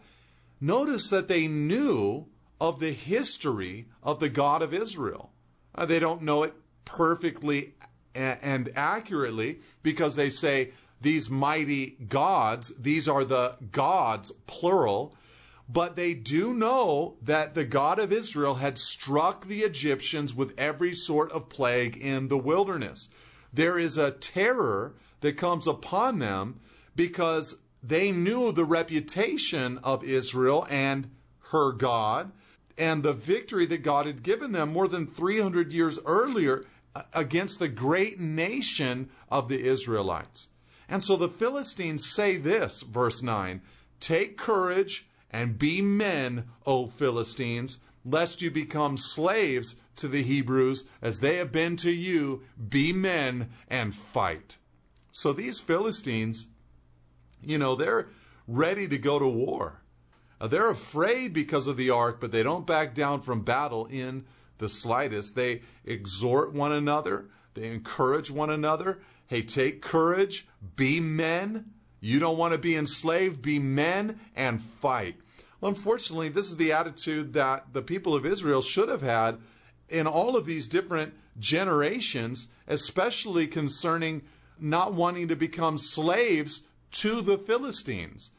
Notice 0.59 1.11
that 1.11 1.29
they 1.29 1.47
knew 1.47 2.27
of 2.59 2.81
the 2.81 2.93
history 2.93 3.89
of 4.03 4.19
the 4.19 4.31
God 4.31 4.63
of 4.63 4.73
Israel. 4.73 5.33
Uh, 5.75 5.85
they 5.85 5.99
don't 5.99 6.23
know 6.23 6.45
it 6.45 6.55
perfectly 6.87 7.75
and 8.15 8.71
accurately 8.75 9.59
because 9.83 10.17
they 10.17 10.31
say 10.31 10.71
these 11.03 11.29
mighty 11.29 11.99
gods, 12.09 12.73
these 12.79 13.07
are 13.07 13.27
the 13.27 13.59
gods, 13.71 14.33
plural, 14.47 15.15
but 15.69 15.97
they 15.97 16.15
do 16.15 16.55
know 16.55 17.17
that 17.21 17.53
the 17.53 17.67
God 17.67 17.99
of 17.99 18.15
Israel 18.15 18.55
had 18.55 18.79
struck 18.79 19.45
the 19.45 19.61
Egyptians 19.61 20.35
with 20.35 20.59
every 20.59 20.95
sort 20.95 21.31
of 21.33 21.51
plague 21.51 21.99
in 21.99 22.29
the 22.29 22.39
wilderness. 22.39 23.11
There 23.53 23.79
is 23.79 23.99
a 23.99 24.13
terror 24.13 24.95
that 25.21 25.37
comes 25.37 25.67
upon 25.67 26.19
them 26.19 26.61
because 26.95 27.57
they 27.83 28.13
knew 28.13 28.53
the 28.53 28.65
reputation 28.65 29.79
of 29.79 30.05
Israel 30.05 30.67
and 30.71 31.11
her 31.51 31.73
God 31.73 32.33
and 32.79 33.03
the 33.03 33.13
victory 33.13 33.67
that 33.67 33.83
God 33.83 34.07
had 34.07 34.23
given 34.23 34.53
them 34.53 34.73
more 34.73 34.89
than 34.89 35.07
300 35.07 35.73
years 35.73 35.99
earlier 36.07 36.65
against 37.13 37.59
the 37.59 37.69
great 37.69 38.19
nation 38.19 39.11
of 39.31 39.49
the 39.49 39.63
Israelites. 39.63 40.49
And 40.89 41.05
so 41.05 41.17
the 41.17 41.29
Philistines 41.29 42.11
say 42.11 42.37
this, 42.37 42.83
verse 42.83 43.23
9 43.23 43.61
Take 44.01 44.37
courage 44.37 45.07
and 45.31 45.59
be 45.59 45.81
men, 45.81 46.49
O 46.67 46.87
Philistines, 46.87 47.79
lest 48.11 48.43
you 48.43 48.51
become 48.51 48.97
slaves 48.97 49.77
to 49.97 50.09
the 50.09 50.23
Hebrews 50.23 50.85
as 51.03 51.21
they 51.21 51.37
have 51.37 51.53
been 51.53 51.77
to 51.77 51.91
you. 51.91 52.43
Be 52.69 52.93
men 52.93 53.51
and 53.69 53.95
fight. 53.95 54.57
So 55.13 55.33
these 55.33 55.59
Philistines, 55.59 56.49
you 57.43 57.59
know, 57.59 57.75
they're 57.75 58.09
ready 58.47 58.89
to 58.89 58.99
go 58.99 59.19
to 59.19 59.27
war. 59.27 59.83
Uh, 60.41 60.47
they're 60.47 60.71
afraid 60.71 61.33
because 61.33 61.67
of 61.67 61.77
the 61.77 61.91
ark, 61.91 62.19
but 62.21 62.33
they 62.33 62.43
don't 62.43 62.67
back 62.67 62.95
down 62.95 63.21
from 63.21 63.43
battle 63.43 63.87
in 63.87 64.25
the 64.59 64.69
slightest. 64.69 65.37
They 65.37 65.63
exhort 65.85 66.53
one 66.53 66.73
another, 66.73 67.29
they 67.55 67.69
encourage 67.69 68.31
one 68.31 68.51
another. 68.51 69.01
Hey, 69.27 69.43
take 69.43 69.81
courage, 69.81 70.49
be 70.77 70.99
men, 70.99 71.67
you 72.01 72.19
don't 72.19 72.39
want 72.39 72.53
to 72.53 72.59
be 72.59 72.75
enslaved, 72.75 73.43
be 73.43 73.59
men 73.59 74.19
and 74.35 74.61
fight. 74.61 75.17
Unfortunately, 75.63 76.29
this 76.29 76.49
is 76.49 76.57
the 76.57 76.73
attitude 76.73 77.33
that 77.35 77.73
the 77.73 77.83
people 77.83 78.15
of 78.15 78.25
Israel 78.25 78.63
should 78.63 78.89
have 78.89 79.03
had 79.03 79.39
in 79.89 80.07
all 80.07 80.37
of 80.37 80.47
these 80.47 80.67
different 80.67 81.15
generations, 81.39 82.49
especially 82.67 83.47
concerning 83.47 84.23
not 84.59 84.95
wanting 84.95 85.29
to 85.29 85.37
become 85.37 85.79
slaves 85.79 86.63
to 86.93 87.21
the 87.21 87.39
Philistines. 87.39 88.31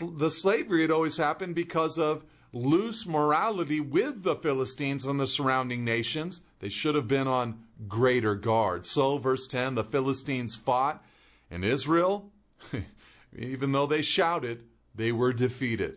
The 0.00 0.30
slavery 0.30 0.82
had 0.82 0.90
always 0.90 1.16
happened 1.16 1.54
because 1.54 1.98
of 1.98 2.24
loose 2.52 3.06
morality 3.06 3.80
with 3.80 4.22
the 4.22 4.36
Philistines 4.36 5.04
and 5.04 5.20
the 5.20 5.26
surrounding 5.26 5.84
nations. 5.84 6.40
They 6.60 6.70
should 6.70 6.94
have 6.94 7.08
been 7.08 7.28
on 7.28 7.62
greater 7.86 8.34
guard. 8.34 8.86
So, 8.86 9.18
verse 9.18 9.46
10 9.46 9.74
the 9.74 9.84
Philistines 9.84 10.56
fought, 10.56 11.04
and 11.50 11.64
Israel 11.64 12.32
Even 13.38 13.72
though 13.72 13.86
they 13.86 14.02
shouted, 14.02 14.64
they 14.94 15.12
were 15.12 15.32
defeated. 15.32 15.96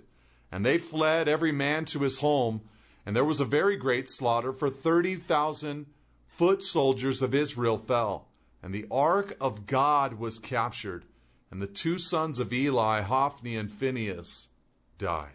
And 0.52 0.66
they 0.66 0.78
fled 0.78 1.28
every 1.28 1.52
man 1.52 1.86
to 1.86 2.00
his 2.00 2.20
home, 2.20 2.62
and 3.06 3.16
there 3.16 3.26
was 3.26 3.40
a 3.40 3.46
very 3.46 3.76
great 3.76 4.10
slaughter, 4.10 4.52
for 4.52 4.70
30,000 4.70 5.86
foot 6.28 6.64
soldiers 6.64 7.22
of 7.22 7.36
Israel 7.36 7.78
fell. 7.78 8.28
And 8.62 8.74
the 8.74 8.86
ark 8.92 9.36
of 9.40 9.66
God 9.66 10.16
was 10.16 10.38
captured, 10.38 11.06
and 11.52 11.62
the 11.62 11.68
two 11.68 11.98
sons 11.98 12.40
of 12.40 12.52
Eli, 12.52 13.02
Hophni 13.02 13.56
and 13.56 13.72
Phinehas, 13.72 14.50
died. 14.98 15.34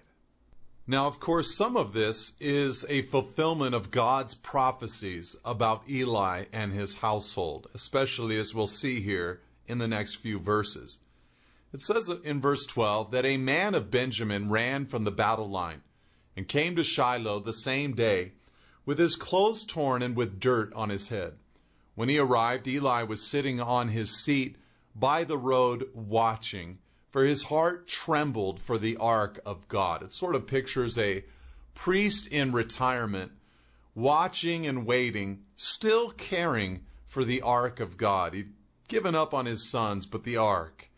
Now, 0.87 1.06
of 1.06 1.18
course, 1.18 1.54
some 1.54 1.78
of 1.78 1.94
this 1.94 2.35
is 2.38 2.85
a 2.90 3.00
fulfillment 3.02 3.75
of 3.75 3.90
God's 3.90 4.35
prophecies 4.35 5.35
about 5.42 5.88
Eli 5.88 6.44
and 6.52 6.75
his 6.75 6.97
household, 6.97 7.68
especially 7.73 8.38
as 8.38 8.54
we'll 8.54 8.66
see 8.66 9.00
here 9.00 9.40
in 9.66 9.78
the 9.78 9.88
next 9.88 10.16
few 10.16 10.38
verses. 10.38 10.99
It 11.74 11.82
says 11.82 12.08
in 12.08 12.40
verse 12.40 12.66
12 12.66 13.10
that 13.10 13.24
a 13.24 13.36
man 13.36 13.74
of 13.74 13.90
Benjamin 13.90 14.48
ran 14.48 14.86
from 14.86 15.02
the 15.02 15.10
battle 15.10 15.50
line 15.50 15.82
and 16.36 16.46
came 16.46 16.76
to 16.76 16.84
Shiloh 16.84 17.40
the 17.40 17.52
same 17.52 17.96
day 17.96 18.34
with 18.86 19.00
his 19.00 19.16
clothes 19.16 19.64
torn 19.64 20.00
and 20.00 20.14
with 20.14 20.38
dirt 20.38 20.72
on 20.74 20.90
his 20.90 21.08
head. 21.08 21.32
When 21.96 22.08
he 22.08 22.16
arrived, 22.16 22.68
Eli 22.68 23.02
was 23.02 23.28
sitting 23.28 23.60
on 23.60 23.88
his 23.88 24.22
seat 24.22 24.56
by 24.94 25.24
the 25.24 25.36
road 25.36 25.88
watching, 25.92 26.78
for 27.10 27.24
his 27.24 27.42
heart 27.42 27.88
trembled 27.88 28.60
for 28.60 28.78
the 28.78 28.96
ark 28.98 29.40
of 29.44 29.66
God. 29.66 30.04
It 30.04 30.12
sort 30.12 30.36
of 30.36 30.46
pictures 30.46 30.96
a 30.96 31.24
priest 31.74 32.28
in 32.28 32.52
retirement 32.52 33.32
watching 33.96 34.64
and 34.64 34.86
waiting, 34.86 35.42
still 35.56 36.10
caring 36.10 36.84
for 37.08 37.24
the 37.24 37.42
ark 37.42 37.80
of 37.80 37.96
God. 37.96 38.32
He'd 38.32 38.52
given 38.86 39.16
up 39.16 39.34
on 39.34 39.46
his 39.46 39.68
sons, 39.68 40.06
but 40.06 40.22
the 40.22 40.36
ark. 40.36 40.92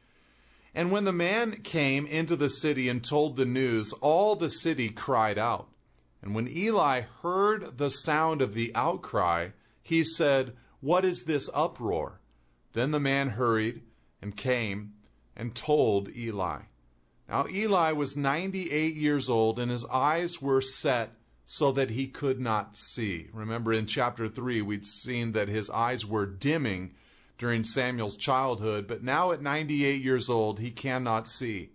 And 0.77 0.91
when 0.91 1.05
the 1.05 1.13
man 1.13 1.63
came 1.63 2.07
into 2.07 2.37
the 2.37 2.51
city 2.51 2.91
and 2.91 3.03
told 3.03 3.37
the 3.37 3.47
news, 3.47 3.95
all 3.95 4.37
the 4.37 4.51
city 4.51 4.91
cried 4.91 5.39
out. 5.39 5.69
And 6.21 6.35
when 6.35 6.55
Eli 6.55 7.01
heard 7.01 7.79
the 7.79 7.89
sound 7.89 8.43
of 8.43 8.53
the 8.53 8.73
outcry, 8.75 9.49
he 9.83 10.05
said, 10.05 10.55
What 10.81 11.03
is 11.07 11.25
this 11.25 11.49
uproar? 11.55 12.21
Then 12.75 12.91
the 12.91 13.01
man 13.01 13.31
hurried 13.31 13.85
and 14.21 14.37
came 14.37 14.93
and 15.35 15.55
told 15.55 16.15
Eli. 16.15 16.61
Now, 17.27 17.47
Eli 17.51 17.93
was 17.93 18.15
98 18.15 18.95
years 18.95 19.31
old, 19.31 19.59
and 19.59 19.71
his 19.71 19.87
eyes 19.87 20.43
were 20.43 20.61
set 20.61 21.15
so 21.47 21.73
that 21.73 21.91
he 21.91 22.07
could 22.07 22.39
not 22.39 22.77
see. 22.77 23.29
Remember 23.33 23.73
in 23.73 23.87
chapter 23.87 24.29
3, 24.29 24.61
we'd 24.61 24.85
seen 24.85 25.33
that 25.33 25.49
his 25.49 25.71
eyes 25.71 26.05
were 26.05 26.27
dimming 26.27 26.93
during 27.39 27.65
Samuel's 27.65 28.17
childhood, 28.17 28.87
but 28.87 29.03
now 29.03 29.33
at 29.33 29.43
98 29.43 30.03
years 30.03 30.31
old, 30.31 30.61
he 30.61 30.71
cannot 30.71 31.29
see. 31.29 31.71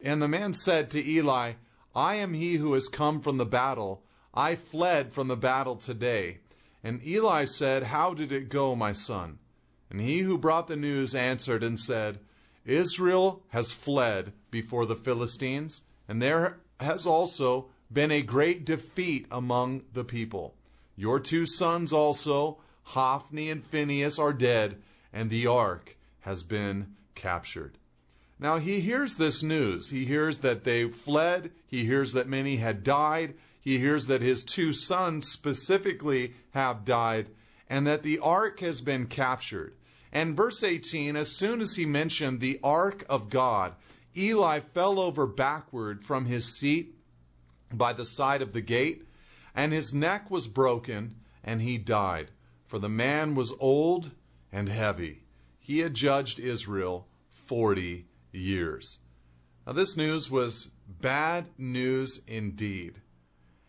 And 0.00 0.22
the 0.22 0.28
man 0.28 0.54
said 0.54 0.90
to 0.90 1.04
Eli, 1.04 1.52
I 1.94 2.14
am 2.14 2.34
he 2.34 2.54
who 2.54 2.74
has 2.74 2.88
come 2.88 3.20
from 3.20 3.36
the 3.36 3.46
battle. 3.46 4.02
I 4.32 4.54
fled 4.54 5.12
from 5.12 5.28
the 5.28 5.36
battle 5.36 5.76
today. 5.76 6.38
And 6.82 7.04
Eli 7.06 7.44
said, 7.44 7.84
How 7.84 8.14
did 8.14 8.32
it 8.32 8.48
go, 8.48 8.74
my 8.74 8.92
son? 8.92 9.38
And 9.90 10.00
he 10.00 10.20
who 10.20 10.38
brought 10.38 10.68
the 10.68 10.76
news 10.76 11.14
answered 11.14 11.64
and 11.64 11.78
said, 11.78 12.20
Israel 12.64 13.42
has 13.48 13.72
fled 13.72 14.32
before 14.50 14.86
the 14.86 14.96
Philistines, 14.96 15.82
and 16.08 16.22
there 16.22 16.60
has 16.78 17.06
also 17.06 17.68
been 17.92 18.12
a 18.12 18.22
great 18.22 18.64
defeat 18.64 19.26
among 19.30 19.82
the 19.92 20.04
people. 20.04 20.54
Your 20.96 21.18
two 21.18 21.46
sons 21.46 21.92
also, 21.92 22.58
Hophni 22.84 23.50
and 23.50 23.64
Phinehas, 23.64 24.18
are 24.18 24.32
dead, 24.32 24.80
and 25.12 25.30
the 25.30 25.46
ark 25.46 25.96
has 26.20 26.42
been 26.42 26.94
captured. 27.14 27.78
Now 28.38 28.58
he 28.58 28.80
hears 28.80 29.16
this 29.16 29.42
news. 29.42 29.90
He 29.90 30.04
hears 30.06 30.38
that 30.38 30.64
they 30.64 30.88
fled. 30.88 31.50
He 31.66 31.84
hears 31.84 32.12
that 32.12 32.28
many 32.28 32.56
had 32.56 32.82
died. 32.82 33.34
He 33.60 33.78
hears 33.78 34.06
that 34.06 34.22
his 34.22 34.42
two 34.42 34.72
sons 34.72 35.28
specifically 35.28 36.34
have 36.52 36.84
died 36.84 37.28
and 37.68 37.86
that 37.86 38.02
the 38.02 38.18
ark 38.18 38.60
has 38.60 38.80
been 38.80 39.06
captured. 39.06 39.74
And 40.12 40.36
verse 40.36 40.64
18, 40.64 41.14
as 41.14 41.30
soon 41.30 41.60
as 41.60 41.76
he 41.76 41.86
mentioned 41.86 42.40
the 42.40 42.58
ark 42.64 43.04
of 43.08 43.30
God, 43.30 43.74
Eli 44.16 44.58
fell 44.58 44.98
over 44.98 45.26
backward 45.26 46.04
from 46.04 46.24
his 46.24 46.58
seat 46.58 46.96
by 47.72 47.92
the 47.92 48.04
side 48.04 48.42
of 48.42 48.52
the 48.52 48.60
gate, 48.60 49.06
and 49.54 49.72
his 49.72 49.94
neck 49.94 50.28
was 50.28 50.48
broken, 50.48 51.14
and 51.44 51.62
he 51.62 51.78
died. 51.78 52.32
For 52.66 52.80
the 52.80 52.88
man 52.88 53.36
was 53.36 53.52
old 53.60 54.10
and 54.52 54.68
heavy. 54.68 55.22
He 55.58 55.80
had 55.80 55.94
judged 55.94 56.40
Israel 56.40 57.08
40 57.30 58.06
years. 58.32 58.98
Now, 59.66 59.72
this 59.72 59.96
news 59.96 60.30
was 60.30 60.70
bad 60.86 61.46
news 61.58 62.20
indeed. 62.26 63.00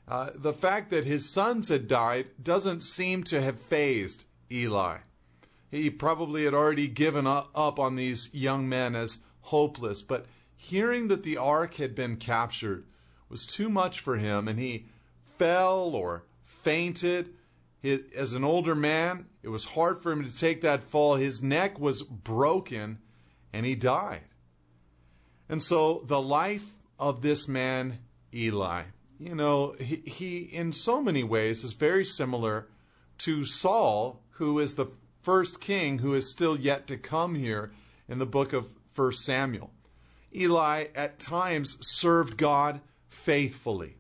Uh, 0.07 0.31
the 0.35 0.53
fact 0.53 0.89
that 0.89 1.05
his 1.05 1.29
sons 1.29 1.69
had 1.69 1.88
died 1.88 2.27
doesn't 2.41 2.83
seem 2.83 3.23
to 3.23 3.41
have 3.41 3.59
fazed 3.59 4.25
Eli. 4.51 4.97
He 5.69 5.89
probably 5.89 6.43
had 6.43 6.53
already 6.53 6.88
given 6.88 7.25
up 7.25 7.79
on 7.79 7.95
these 7.95 8.29
young 8.33 8.67
men 8.67 8.95
as 8.95 9.19
hopeless, 9.41 10.01
but 10.01 10.25
hearing 10.55 11.07
that 11.07 11.23
the 11.23 11.38
ark 11.38 11.75
had 11.75 11.95
been 11.95 12.17
captured 12.17 12.85
was 13.29 13.45
too 13.45 13.69
much 13.69 14.01
for 14.01 14.17
him, 14.17 14.50
and 14.50 14.59
he 14.59 14.88
fell 15.38 15.95
or 15.95 16.25
fainted. 16.43 17.33
As 17.83 18.33
an 18.33 18.43
older 18.43 18.75
man, 18.75 19.25
it 19.41 19.50
was 19.50 19.65
hard 19.65 20.01
for 20.01 20.11
him 20.11 20.23
to 20.23 20.38
take 20.38 20.61
that 20.61 20.83
fall. 20.83 21.15
His 21.15 21.41
neck 21.41 21.79
was 21.79 22.03
broken, 22.03 23.00
and 23.51 23.65
he 23.65 23.75
died. 23.75 24.21
And 25.50 25.61
so 25.63 26.03
the 26.05 26.21
life 26.21 26.75
of 27.00 27.21
this 27.21 27.47
man, 27.47 28.00
Eli, 28.33 28.83
you 29.19 29.35
know, 29.35 29.73
he, 29.79 29.97
he 29.97 30.38
in 30.39 30.71
so 30.71 31.01
many 31.01 31.23
ways 31.23 31.63
is 31.63 31.73
very 31.73 32.05
similar 32.05 32.67
to 33.19 33.45
Saul, 33.45 34.23
who 34.31 34.59
is 34.59 34.75
the 34.75 34.91
first 35.21 35.61
king 35.61 36.00
who 36.00 36.13
is 36.13 36.29
still 36.29 36.57
yet 36.57 36.88
to 36.88 36.97
come 36.97 37.35
here 37.35 37.71
in 38.07 38.19
the 38.19 38.25
book 38.25 38.53
of 38.53 38.69
1 38.95 39.13
Samuel. 39.13 39.71
Eli 40.35 40.85
at 40.95 41.19
times 41.19 41.77
served 41.81 42.38
God 42.38 42.81
faithfully. 43.09 43.97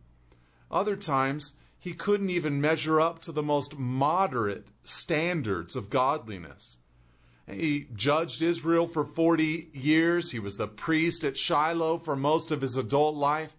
Other 0.69 0.95
times, 0.95 1.53
he 1.81 1.93
couldn't 1.93 2.29
even 2.29 2.61
measure 2.61 3.01
up 3.01 3.19
to 3.19 3.31
the 3.31 3.41
most 3.41 3.75
moderate 3.75 4.67
standards 4.83 5.75
of 5.75 5.89
godliness. 5.89 6.77
He 7.49 7.87
judged 7.95 8.43
Israel 8.43 8.85
for 8.85 9.03
40 9.03 9.71
years. 9.73 10.29
He 10.29 10.37
was 10.37 10.57
the 10.57 10.67
priest 10.67 11.23
at 11.23 11.35
Shiloh 11.35 11.97
for 11.97 12.15
most 12.15 12.51
of 12.51 12.61
his 12.61 12.77
adult 12.77 13.15
life. 13.15 13.55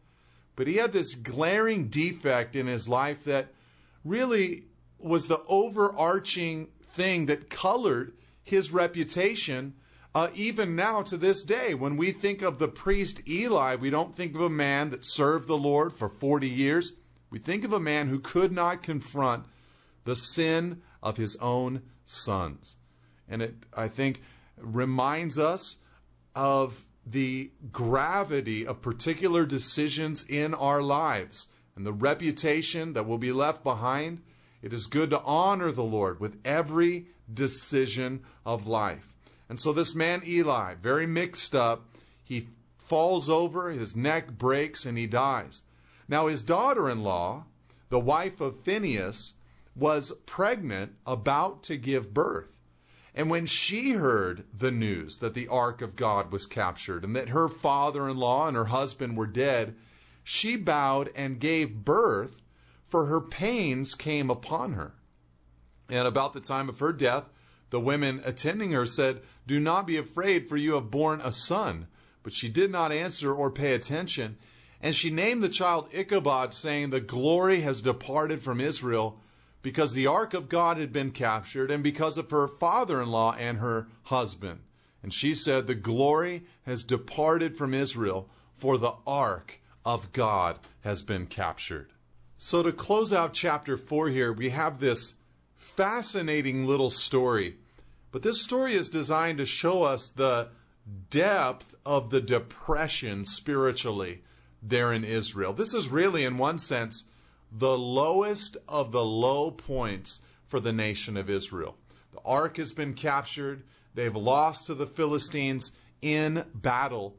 But 0.54 0.68
he 0.68 0.76
had 0.76 0.92
this 0.92 1.16
glaring 1.16 1.88
defect 1.88 2.54
in 2.54 2.68
his 2.68 2.88
life 2.88 3.24
that 3.24 3.48
really 4.04 4.66
was 5.00 5.26
the 5.26 5.42
overarching 5.48 6.68
thing 6.80 7.26
that 7.26 7.50
colored 7.50 8.12
his 8.44 8.70
reputation. 8.70 9.74
Uh, 10.14 10.28
even 10.32 10.76
now 10.76 11.02
to 11.02 11.16
this 11.16 11.42
day, 11.42 11.74
when 11.74 11.96
we 11.96 12.12
think 12.12 12.40
of 12.40 12.60
the 12.60 12.68
priest 12.68 13.28
Eli, 13.28 13.74
we 13.74 13.90
don't 13.90 14.14
think 14.14 14.36
of 14.36 14.42
a 14.42 14.48
man 14.48 14.90
that 14.90 15.04
served 15.04 15.48
the 15.48 15.58
Lord 15.58 15.92
for 15.92 16.08
40 16.08 16.48
years. 16.48 16.92
We 17.32 17.38
think 17.38 17.64
of 17.64 17.72
a 17.72 17.80
man 17.80 18.08
who 18.08 18.18
could 18.18 18.52
not 18.52 18.82
confront 18.82 19.46
the 20.04 20.14
sin 20.14 20.82
of 21.02 21.16
his 21.16 21.34
own 21.36 21.80
sons. 22.04 22.76
And 23.26 23.40
it, 23.40 23.54
I 23.74 23.88
think, 23.88 24.20
reminds 24.58 25.38
us 25.38 25.78
of 26.36 26.84
the 27.06 27.50
gravity 27.72 28.66
of 28.66 28.82
particular 28.82 29.46
decisions 29.46 30.26
in 30.28 30.52
our 30.52 30.82
lives 30.82 31.48
and 31.74 31.86
the 31.86 31.92
reputation 31.94 32.92
that 32.92 33.06
will 33.06 33.16
be 33.16 33.32
left 33.32 33.64
behind. 33.64 34.20
It 34.60 34.74
is 34.74 34.86
good 34.86 35.08
to 35.08 35.22
honor 35.22 35.72
the 35.72 35.82
Lord 35.82 36.20
with 36.20 36.38
every 36.44 37.06
decision 37.32 38.24
of 38.44 38.66
life. 38.66 39.08
And 39.48 39.58
so 39.58 39.72
this 39.72 39.94
man 39.94 40.20
Eli, 40.26 40.74
very 40.74 41.06
mixed 41.06 41.54
up, 41.54 41.88
he 42.22 42.48
falls 42.76 43.30
over, 43.30 43.70
his 43.70 43.96
neck 43.96 44.32
breaks, 44.32 44.84
and 44.84 44.98
he 44.98 45.06
dies. 45.06 45.62
Now, 46.12 46.26
his 46.26 46.42
daughter 46.42 46.90
in 46.90 47.02
law, 47.02 47.46
the 47.88 47.98
wife 47.98 48.42
of 48.42 48.60
Phinehas, 48.60 49.32
was 49.74 50.12
pregnant, 50.26 50.92
about 51.06 51.62
to 51.62 51.78
give 51.78 52.12
birth. 52.12 52.52
And 53.14 53.30
when 53.30 53.46
she 53.46 53.92
heard 53.92 54.44
the 54.52 54.70
news 54.70 55.20
that 55.20 55.32
the 55.32 55.48
ark 55.48 55.80
of 55.80 55.96
God 55.96 56.30
was 56.30 56.44
captured 56.46 57.02
and 57.02 57.16
that 57.16 57.30
her 57.30 57.48
father 57.48 58.10
in 58.10 58.18
law 58.18 58.46
and 58.46 58.54
her 58.58 58.66
husband 58.66 59.16
were 59.16 59.26
dead, 59.26 59.74
she 60.22 60.54
bowed 60.54 61.10
and 61.16 61.40
gave 61.40 61.82
birth, 61.82 62.42
for 62.90 63.06
her 63.06 63.22
pains 63.22 63.94
came 63.94 64.28
upon 64.28 64.74
her. 64.74 64.92
And 65.88 66.06
about 66.06 66.34
the 66.34 66.40
time 66.40 66.68
of 66.68 66.80
her 66.80 66.92
death, 66.92 67.24
the 67.70 67.80
women 67.80 68.20
attending 68.26 68.72
her 68.72 68.84
said, 68.84 69.22
Do 69.46 69.58
not 69.58 69.86
be 69.86 69.96
afraid, 69.96 70.46
for 70.46 70.58
you 70.58 70.74
have 70.74 70.90
borne 70.90 71.22
a 71.22 71.32
son. 71.32 71.86
But 72.22 72.34
she 72.34 72.50
did 72.50 72.70
not 72.70 72.92
answer 72.92 73.32
or 73.32 73.50
pay 73.50 73.72
attention. 73.72 74.36
And 74.82 74.96
she 74.96 75.10
named 75.10 75.42
the 75.42 75.48
child 75.48 75.88
Ichabod, 75.92 76.52
saying, 76.52 76.90
The 76.90 77.00
glory 77.00 77.60
has 77.60 77.80
departed 77.80 78.42
from 78.42 78.60
Israel 78.60 79.20
because 79.62 79.94
the 79.94 80.08
ark 80.08 80.34
of 80.34 80.48
God 80.48 80.76
had 80.76 80.92
been 80.92 81.12
captured 81.12 81.70
and 81.70 81.84
because 81.84 82.18
of 82.18 82.30
her 82.32 82.48
father 82.48 83.00
in 83.00 83.08
law 83.08 83.36
and 83.38 83.58
her 83.58 83.86
husband. 84.04 84.60
And 85.00 85.14
she 85.14 85.34
said, 85.34 85.66
The 85.66 85.76
glory 85.76 86.42
has 86.66 86.82
departed 86.82 87.56
from 87.56 87.72
Israel, 87.72 88.28
for 88.56 88.76
the 88.76 88.94
ark 89.06 89.60
of 89.84 90.12
God 90.12 90.58
has 90.80 91.02
been 91.02 91.26
captured. 91.26 91.92
So, 92.36 92.62
to 92.64 92.72
close 92.72 93.12
out 93.12 93.34
chapter 93.34 93.76
4 93.76 94.08
here, 94.08 94.32
we 94.32 94.50
have 94.50 94.80
this 94.80 95.14
fascinating 95.54 96.66
little 96.66 96.90
story. 96.90 97.56
But 98.10 98.22
this 98.22 98.42
story 98.42 98.74
is 98.74 98.88
designed 98.88 99.38
to 99.38 99.46
show 99.46 99.84
us 99.84 100.08
the 100.08 100.48
depth 101.08 101.76
of 101.86 102.10
the 102.10 102.20
depression 102.20 103.24
spiritually 103.24 104.22
there 104.62 104.92
in 104.92 105.04
Israel. 105.04 105.52
This 105.52 105.74
is 105.74 105.88
really, 105.88 106.24
in 106.24 106.38
one 106.38 106.58
sense, 106.58 107.04
the 107.50 107.76
lowest 107.76 108.56
of 108.68 108.92
the 108.92 109.04
low 109.04 109.50
points 109.50 110.20
for 110.46 110.60
the 110.60 110.72
nation 110.72 111.16
of 111.16 111.28
Israel. 111.28 111.76
The 112.12 112.20
ark 112.24 112.56
has 112.58 112.72
been 112.72 112.94
captured, 112.94 113.64
they've 113.94 114.14
lost 114.14 114.66
to 114.66 114.74
the 114.74 114.86
Philistines 114.86 115.72
in 116.00 116.44
battle, 116.54 117.16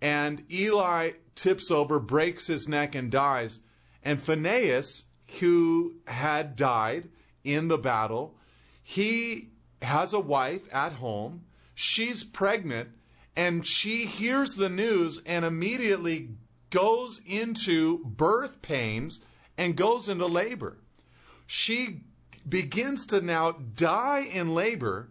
and 0.00 0.44
Eli 0.50 1.12
tips 1.34 1.70
over, 1.70 1.98
breaks 1.98 2.46
his 2.46 2.68
neck, 2.68 2.94
and 2.94 3.10
dies. 3.10 3.60
And 4.02 4.20
Phinehas, 4.20 5.04
who 5.40 5.96
had 6.06 6.56
died 6.56 7.08
in 7.44 7.68
the 7.68 7.78
battle, 7.78 8.36
he 8.82 9.50
has 9.82 10.12
a 10.12 10.20
wife 10.20 10.72
at 10.72 10.92
home. 10.94 11.44
She's 11.74 12.24
pregnant, 12.24 12.90
and 13.34 13.66
she 13.66 14.06
hears 14.06 14.54
the 14.54 14.68
news 14.68 15.20
and 15.26 15.44
immediately 15.44 16.30
goes 16.70 17.20
into 17.26 18.04
birth 18.04 18.62
pains 18.62 19.20
and 19.56 19.76
goes 19.76 20.08
into 20.08 20.26
labor. 20.26 20.78
She 21.46 22.02
begins 22.48 23.06
to 23.06 23.20
now 23.20 23.52
die 23.52 24.28
in 24.32 24.54
labor, 24.54 25.08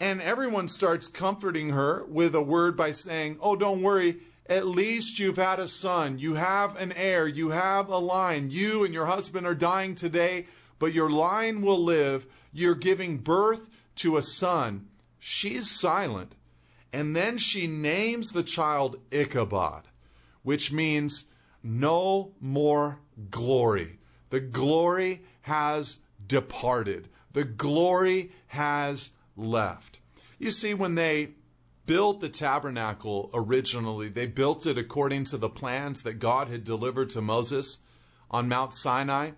and 0.00 0.20
everyone 0.20 0.68
starts 0.68 1.08
comforting 1.08 1.70
her 1.70 2.04
with 2.06 2.34
a 2.34 2.42
word 2.42 2.76
by 2.76 2.92
saying, 2.92 3.38
Oh, 3.40 3.56
don't 3.56 3.82
worry, 3.82 4.18
at 4.46 4.66
least 4.66 5.18
you've 5.18 5.36
had 5.36 5.60
a 5.60 5.68
son, 5.68 6.18
you 6.18 6.34
have 6.34 6.76
an 6.76 6.92
heir, 6.92 7.26
you 7.26 7.50
have 7.50 7.88
a 7.88 7.98
line. 7.98 8.50
You 8.50 8.84
and 8.84 8.92
your 8.92 9.06
husband 9.06 9.46
are 9.46 9.54
dying 9.54 9.94
today, 9.94 10.46
but 10.78 10.92
your 10.92 11.10
line 11.10 11.62
will 11.62 11.82
live. 11.82 12.26
You're 12.52 12.74
giving 12.74 13.18
birth 13.18 13.68
to 13.96 14.16
a 14.16 14.22
son. 14.22 14.88
She's 15.18 15.70
silent. 15.70 16.36
And 16.92 17.16
then 17.16 17.38
she 17.38 17.66
names 17.66 18.32
the 18.32 18.42
child 18.42 19.00
Ichabod, 19.10 19.84
which 20.42 20.72
means 20.72 21.26
no 21.62 22.32
more 22.40 23.00
glory. 23.30 23.98
The 24.30 24.40
glory 24.40 25.22
has 25.42 25.98
departed. 26.26 27.08
The 27.32 27.44
glory 27.44 28.32
has 28.48 29.10
left. 29.36 30.00
You 30.38 30.50
see, 30.50 30.74
when 30.74 30.94
they 30.94 31.30
built 31.86 32.20
the 32.20 32.28
tabernacle 32.28 33.30
originally, 33.34 34.08
they 34.08 34.26
built 34.26 34.66
it 34.66 34.78
according 34.78 35.24
to 35.24 35.36
the 35.36 35.48
plans 35.48 36.02
that 36.02 36.14
God 36.14 36.48
had 36.48 36.64
delivered 36.64 37.10
to 37.10 37.22
Moses 37.22 37.78
on 38.30 38.48
Mount 38.48 38.72
Sinai. 38.72 39.32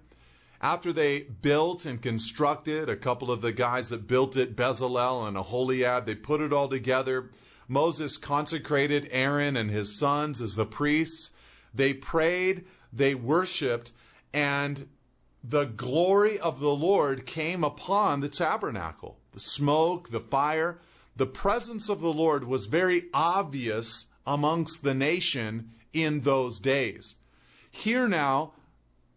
After 0.61 0.93
they 0.93 1.21
built 1.21 1.85
and 1.85 2.01
constructed, 2.01 2.89
a 2.89 2.97
couple 2.97 3.31
of 3.31 3.43
the 3.43 3.53
guys 3.53 3.91
that 3.91 4.07
built 4.07 4.37
it, 4.37 4.57
Bezalel 4.57 5.29
and 5.29 5.37
Aholiab, 5.37 6.07
they 6.07 6.15
put 6.15 6.41
it 6.41 6.53
all 6.53 6.69
together. 6.69 7.31
Moses 7.69 8.17
consecrated 8.17 9.09
Aaron 9.11 9.57
and 9.57 9.71
his 9.71 9.99
sons 9.99 10.41
as 10.41 10.57
the 10.57 10.67
priests. 10.67 11.31
They 11.73 11.93
prayed, 11.93 12.65
they 12.93 13.15
worshiped, 13.15 13.93
and 14.33 14.89
the 15.43 15.65
glory 15.65 16.39
of 16.39 16.61
the 16.61 16.75
Lord 16.75 17.27
came 17.27 17.65
upon 17.65 18.21
the 18.21 18.29
tabernacle. 18.29 19.19
The 19.33 19.41
smoke, 19.41 20.11
the 20.11 20.21
fire, 20.21 20.79
the 21.17 21.27
presence 21.27 21.89
of 21.89 22.01
the 22.01 22.13
Lord 22.13 22.45
was 22.45 22.67
very 22.67 23.05
obvious 23.13 24.07
amongst 24.27 24.83
the 24.83 24.95
nation 24.95 25.71
in 25.93 26.21
those 26.21 26.59
days. 26.59 27.17
Here 27.71 28.09
now, 28.09 28.53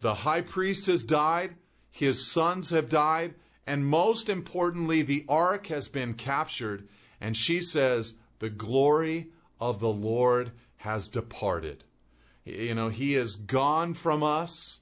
the 0.01 0.15
high 0.15 0.41
priest 0.41 0.87
has 0.87 1.03
died, 1.03 1.55
his 1.91 2.29
sons 2.29 2.69
have 2.69 2.89
died, 2.89 3.33
and 3.65 3.85
most 3.85 4.29
importantly, 4.29 5.01
the 5.01 5.25
ark 5.27 5.67
has 5.67 5.87
been 5.87 6.13
captured. 6.13 6.87
And 7.19 7.35
she 7.35 7.61
says, 7.61 8.15
The 8.39 8.49
glory 8.49 9.27
of 9.59 9.79
the 9.79 9.91
Lord 9.91 10.51
has 10.77 11.07
departed. 11.07 11.83
You 12.45 12.75
know, 12.75 12.89
he 12.89 13.15
is 13.15 13.35
gone 13.35 13.93
from 13.93 14.23
us, 14.23 14.79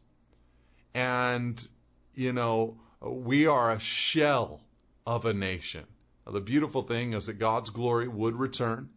and, 0.93 1.67
you 2.13 2.31
know, 2.31 2.77
we 3.01 3.47
are 3.47 3.71
a 3.71 3.79
shell 3.79 4.61
of 5.05 5.25
a 5.25 5.33
nation. 5.33 5.85
Now, 6.25 6.33
the 6.33 6.41
beautiful 6.41 6.81
thing 6.81 7.13
is 7.13 7.25
that 7.27 7.39
God's 7.39 7.69
glory 7.69 8.07
would 8.07 8.35
return. 8.35 8.89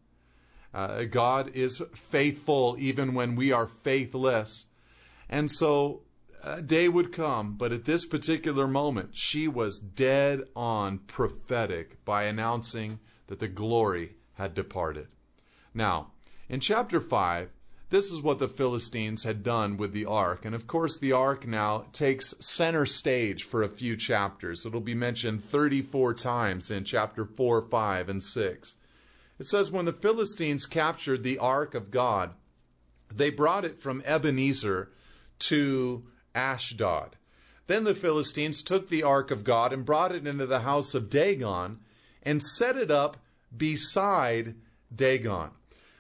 Uh, 0.75 1.05
God 1.05 1.51
is 1.55 1.83
faithful 1.95 2.77
even 2.79 3.15
when 3.15 3.37
we 3.37 3.53
are 3.53 3.67
faithless. 3.67 4.67
And 5.29 5.51
so 5.51 6.03
a 6.43 6.63
day 6.63 6.89
would 6.89 7.13
come, 7.13 7.57
but 7.57 7.73
at 7.73 7.85
this 7.85 8.07
particular 8.07 8.67
moment, 8.67 9.11
she 9.13 9.49
was 9.49 9.79
dead 9.79 10.43
on 10.55 10.99
prophetic 10.99 12.05
by 12.05 12.25
announcing 12.25 13.01
that 13.27 13.41
the 13.41 13.49
glory 13.49 14.15
had 14.39 14.55
departed. 14.55 15.09
Now, 15.75 16.13
in 16.49 16.61
chapter 16.61 17.01
5, 17.01 17.51
this 17.91 18.13
is 18.13 18.23
what 18.23 18.39
the 18.39 18.49
Philistines 18.49 19.25
had 19.25 19.43
done 19.43 19.77
with 19.77 19.93
the 19.93 20.05
ark. 20.05 20.45
And 20.45 20.55
of 20.55 20.67
course, 20.67 20.99
the 20.99 21.13
ark 21.13 21.47
now 21.47 21.87
takes 21.93 22.35
center 22.39 22.87
stage 22.87 23.45
for 23.45 23.63
a 23.63 23.69
few 23.69 23.97
chapters. 23.97 24.65
It'll 24.65 24.81
be 24.81 24.95
mentioned 24.95 25.43
34 25.43 26.15
times 26.15 26.71
in 26.71 26.85
chapter 26.85 27.25
4, 27.25 27.63
5, 27.63 28.09
and 28.09 28.23
6. 28.23 28.77
It 29.39 29.47
says, 29.47 29.71
When 29.71 29.85
the 29.85 29.93
Philistines 29.93 30.67
captured 30.67 31.23
the 31.23 31.39
ark 31.39 31.75
of 31.75 31.91
God, 31.91 32.35
they 33.15 33.31
brought 33.31 33.65
it 33.65 33.79
from 33.79 34.03
Ebenezer 34.05 34.91
to 35.41 36.05
Ashdod. 36.35 37.17
Then 37.69 37.85
the 37.85 37.95
Philistines 37.95 38.63
took 38.63 38.89
the 38.89 39.03
ark 39.03 39.31
of 39.31 39.45
God 39.45 39.73
and 39.73 39.85
brought 39.85 40.15
it 40.15 40.27
into 40.27 40.47
the 40.47 40.61
house 40.61 40.95
of 40.95 41.11
Dagon 41.11 41.79
and 42.23 42.43
set 42.43 42.77
it 42.77 42.91
up 42.91 43.19
beside 43.57 44.55
Dagon. 44.95 45.51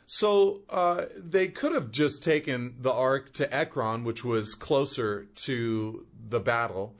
So 0.06 0.62
uh, 0.70 1.04
they 1.16 1.48
could 1.48 1.72
have 1.72 1.90
just 1.90 2.22
taken 2.22 2.76
the 2.80 2.92
ark 2.92 3.34
to 3.34 3.54
Ekron, 3.54 4.04
which 4.04 4.24
was 4.24 4.54
closer 4.54 5.26
to 5.34 6.06
the 6.28 6.40
battle, 6.40 6.94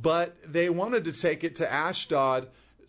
but 0.00 0.36
they 0.44 0.70
wanted 0.70 1.04
to 1.06 1.12
take 1.12 1.42
it 1.42 1.56
to 1.56 1.70
Ashdod 1.70 2.48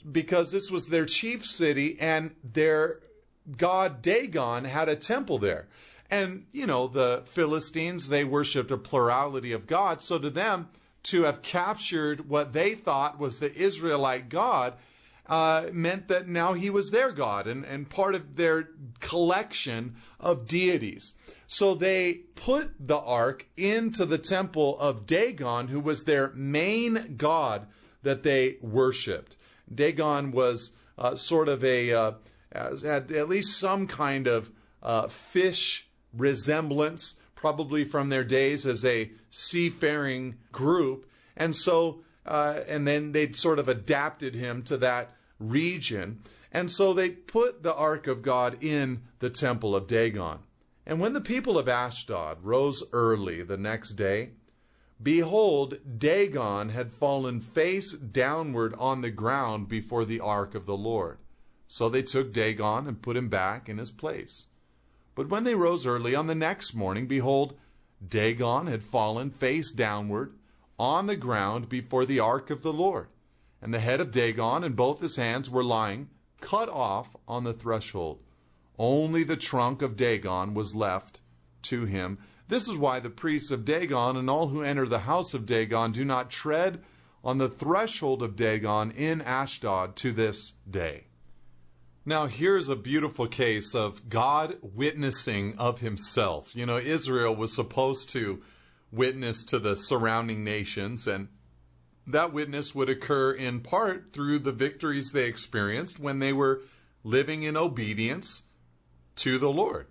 because 0.10 0.52
this 0.52 0.70
was 0.70 0.90
their 0.90 1.06
chief 1.06 1.46
city 1.46 1.98
and 2.00 2.36
their 2.44 3.00
god 3.58 4.02
Dagon 4.02 4.66
had 4.66 4.90
a 4.90 4.96
temple 4.96 5.40
there. 5.40 5.68
And, 6.12 6.46
you 6.52 6.68
know, 6.68 6.86
the 6.86 7.24
Philistines, 7.26 8.10
they 8.10 8.24
worshiped 8.24 8.70
a 8.70 8.78
plurality 8.78 9.52
of 9.54 9.66
gods. 9.66 10.06
So 10.06 10.20
to 10.20 10.30
them, 10.30 10.70
to 11.04 11.24
have 11.24 11.42
captured 11.42 12.30
what 12.30 12.54
they 12.54 12.76
thought 12.76 13.20
was 13.20 13.40
the 13.40 13.54
Israelite 13.54 14.30
God 14.30 14.74
uh, 15.28 15.68
meant 15.72 16.08
that 16.10 16.28
now 16.28 16.54
he 16.54 16.70
was 16.70 16.92
their 16.92 17.12
God 17.12 17.48
and, 17.48 17.64
and 17.64 17.90
part 17.90 18.16
of 18.16 18.36
their 18.36 18.70
collection 19.00 19.96
of 20.20 20.48
deities. 20.48 21.14
So 21.48 21.76
they 21.76 22.14
put 22.36 22.72
the 22.80 23.00
ark 23.00 23.48
into 23.56 24.06
the 24.06 24.18
temple 24.18 24.78
of 24.80 25.06
Dagon, 25.06 25.68
who 25.68 25.80
was 25.80 26.04
their 26.04 26.32
main 26.34 27.16
god 27.16 27.68
that 28.02 28.24
they 28.24 28.58
worshiped. 28.62 29.38
Dagon 29.74 30.32
was 30.32 30.74
uh, 30.98 31.16
sort 31.16 31.48
of 31.48 31.64
a, 31.64 31.94
uh, 31.94 32.12
had 32.54 33.12
at 33.12 33.30
least 33.30 33.60
some 33.60 33.88
kind 33.88 34.28
of 34.28 34.52
uh, 34.82 35.08
fish 35.08 35.88
resemblance, 36.14 37.16
probably 37.36 37.84
from 37.84 38.10
their 38.10 38.24
days 38.24 38.66
as 38.66 38.84
a 38.86 39.12
seafaring 39.30 40.36
group. 40.52 41.10
And 41.36 41.56
so 41.56 42.04
uh, 42.26 42.62
and 42.68 42.88
then 42.88 43.12
they'd 43.12 43.36
sort 43.36 43.60
of 43.60 43.68
adapted 43.68 44.36
him 44.36 44.62
to 44.64 44.78
that 44.78 45.12
region. 45.40 46.20
And 46.52 46.72
so 46.72 46.94
they 46.94 47.10
put 47.10 47.64
the 47.64 47.76
ark 47.76 48.08
of 48.08 48.22
God 48.22 48.64
in 48.64 49.02
the 49.20 49.30
temple 49.30 49.76
of 49.76 49.88
Dagon. 49.88 50.40
And 50.86 51.00
when 51.00 51.14
the 51.14 51.22
people 51.22 51.58
of 51.58 51.68
Ashdod 51.68 52.38
rose 52.42 52.84
early 52.92 53.42
the 53.42 53.58
next 53.58 53.94
day, 53.94 54.32
behold, 55.02 55.78
Dagon 55.98 56.70
had 56.70 56.92
fallen 56.92 57.40
face 57.40 57.94
downward 57.94 58.76
on 58.78 59.02
the 59.02 59.10
ground 59.10 59.68
before 59.68 60.06
the 60.06 60.20
ark 60.20 60.56
of 60.56 60.66
the 60.66 60.78
Lord. 60.78 61.18
So 61.68 61.90
they 61.90 62.04
took 62.04 62.34
Dagon 62.34 62.88
and 62.88 63.02
put 63.02 63.18
him 63.18 63.30
back 63.30 63.68
in 63.68 63.78
his 63.78 63.92
place. 63.92 64.48
But 65.16 65.30
when 65.30 65.44
they 65.44 65.56
rose 65.56 65.86
early 65.86 66.16
on 66.16 66.28
the 66.28 66.36
next 66.36 66.74
morning, 66.74 67.08
behold, 67.08 67.56
Dagon 68.06 68.68
had 68.68 68.84
fallen 68.84 69.32
face 69.32 69.72
downward 69.72 70.34
on 70.84 71.08
the 71.08 71.16
ground 71.16 71.70
before 71.70 72.06
the 72.06 72.20
ark 72.20 72.50
of 72.50 72.62
the 72.62 72.74
Lord. 72.74 73.08
And 73.62 73.74
the 73.74 73.80
head 73.80 74.02
of 74.02 74.12
Dagon 74.12 74.66
and 74.66 74.76
both 74.76 75.00
his 75.00 75.16
hands 75.16 75.50
were 75.50 75.64
lying 75.64 76.10
cut 76.42 76.68
off 76.68 77.16
on 77.26 77.46
the 77.46 77.54
threshold. 77.54 78.20
Only 78.78 79.24
the 79.24 79.38
trunk 79.38 79.82
of 79.82 79.96
Dagon 79.96 80.54
was 80.54 80.76
left 80.76 81.22
to 81.64 81.86
him. 81.86 82.18
This 82.50 82.68
is 82.68 82.78
why 82.78 83.00
the 83.00 83.10
priests 83.10 83.50
of 83.50 83.64
Dagon 83.64 84.18
and 84.18 84.30
all 84.30 84.50
who 84.50 84.62
enter 84.62 84.86
the 84.86 85.00
house 85.00 85.34
of 85.34 85.46
Dagon 85.46 85.94
do 85.94 86.04
not 86.04 86.30
tread 86.30 86.84
on 87.24 87.38
the 87.38 87.48
threshold 87.48 88.22
of 88.22 88.36
Dagon 88.36 88.92
in 88.92 89.22
Ashdod 89.22 89.96
to 89.98 90.12
this 90.12 90.52
day. 90.70 91.06
Now, 92.06 92.26
here's 92.26 92.68
a 92.68 92.76
beautiful 92.76 93.28
case 93.28 93.74
of 93.74 94.10
God 94.10 94.58
witnessing 94.62 95.58
of 95.58 95.80
himself. 95.80 96.54
You 96.54 96.66
know, 96.66 96.78
Israel 96.78 97.34
was 97.34 97.56
supposed 97.56 98.10
to 98.10 98.42
witness 98.94 99.44
to 99.46 99.60
the 99.60 99.76
surrounding 99.76 100.44
nations, 100.44 101.08
and 101.08 101.28
that 102.06 102.34
witness 102.34 102.76
would 102.76 102.90
occur 102.90 103.32
in 103.32 103.62
part 103.62 104.14
through 104.14 104.40
the 104.40 104.52
victories 104.52 105.12
they 105.12 105.26
experienced 105.26 106.00
when 106.00 106.20
they 106.20 106.34
were 106.34 106.62
living 107.04 107.44
in 107.44 107.58
obedience 107.58 108.44
to 109.16 109.38
the 109.38 109.52
Lord. 109.52 109.88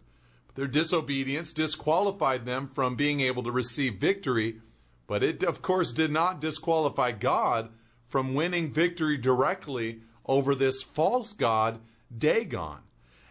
Their 0.54 0.66
disobedience 0.66 1.52
disqualified 1.52 2.44
them 2.44 2.68
from 2.68 2.94
being 2.94 3.20
able 3.20 3.42
to 3.42 3.50
receive 3.50 3.94
victory, 3.94 4.60
but 5.06 5.22
it, 5.22 5.42
of 5.42 5.62
course, 5.62 5.92
did 5.92 6.10
not 6.10 6.40
disqualify 6.40 7.12
God 7.12 7.70
from 8.08 8.34
winning 8.34 8.70
victory 8.70 9.16
directly 9.16 10.02
over 10.26 10.54
this 10.54 10.82
false 10.82 11.32
God, 11.32 11.80
Dagon. 12.16 12.78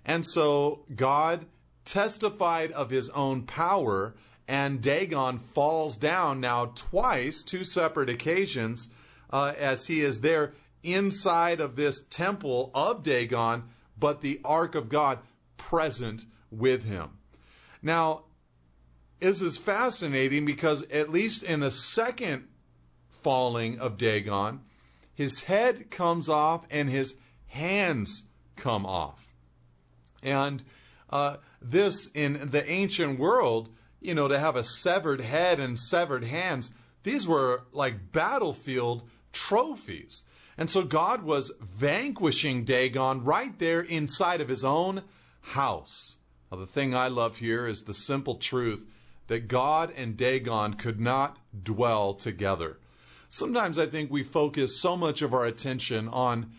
And 0.04 0.26
so 0.26 0.86
God 0.96 1.46
testified 1.86 2.72
of 2.72 2.90
his 2.90 3.10
own 3.10 3.44
power 3.44 4.16
and 4.48 4.82
Dagon 4.82 5.40
falls 5.40 5.98
down 5.98 6.40
now 6.40 6.72
twice, 6.76 7.42
two 7.42 7.64
separate 7.64 8.10
occasions, 8.10 8.90
uh, 9.30 9.54
as 9.58 9.88
he 9.88 10.02
is 10.02 10.22
there 10.22 10.54
inside 10.84 11.60
of 11.60 11.76
this 11.76 12.04
temple 12.10 12.72
of 12.74 13.04
Dagon, 13.04 13.64
but 13.98 14.22
the 14.22 14.42
ark 14.44 14.76
of 14.76 14.90
God 14.90 15.20
present 15.58 16.26
with 16.50 16.84
him. 16.84 17.10
Now, 17.82 18.24
this 19.20 19.42
is 19.42 19.58
fascinating 19.58 20.46
because 20.46 20.84
at 20.90 21.12
least 21.12 21.44
in 21.44 21.60
the 21.60 21.72
second 21.72 22.48
falling 23.22 23.80
of 23.80 23.98
Dagon, 23.98 24.62
his 25.14 25.42
head 25.42 25.92
comes 25.92 26.28
off 26.28 26.66
and 26.72 26.90
his 26.90 27.16
hands 27.48 28.24
come 28.56 28.86
off. 28.86 29.34
And 30.24 30.64
uh, 31.10 31.38
this 31.62 32.08
in 32.14 32.50
the 32.50 32.68
ancient 32.70 33.20
world 33.20 33.70
you 34.02 34.16
know, 34.16 34.28
to 34.28 34.40
have 34.40 34.56
a 34.56 34.64
severed 34.64 35.22
head 35.22 35.60
and 35.60 35.80
severed 35.80 36.26
hands, 36.26 36.74
these 37.04 37.28
were 37.28 37.64
like 37.72 38.12
battlefield 38.12 39.04
trophies. 39.32 40.24
And 40.58 40.70
so 40.70 40.84
God 40.84 41.24
was 41.24 41.52
vanquishing 41.62 42.64
Dagon 42.64 43.24
right 43.24 43.58
there 43.58 43.82
inside 43.82 44.42
of 44.42 44.50
his 44.50 44.66
own 44.66 45.04
house. 45.42 46.18
Now, 46.52 46.58
the 46.58 46.68
thing 46.68 46.94
I 46.94 47.08
love 47.08 47.38
here 47.38 47.66
is 47.66 47.84
the 47.84 47.94
simple 47.94 48.36
truth 48.36 48.86
that 49.28 49.48
God 49.48 49.94
and 49.96 50.18
Dagon 50.18 50.74
could 50.74 51.00
not 51.00 51.38
dwell 51.64 52.14
together. 52.14 52.78
Sometimes 53.30 53.80
I 53.80 53.86
think 53.86 54.12
we 54.12 54.24
focus 54.24 54.82
so 54.82 54.98
much 54.98 55.22
of 55.22 55.34
our 55.34 55.46
attention 55.46 56.10
on 56.10 56.52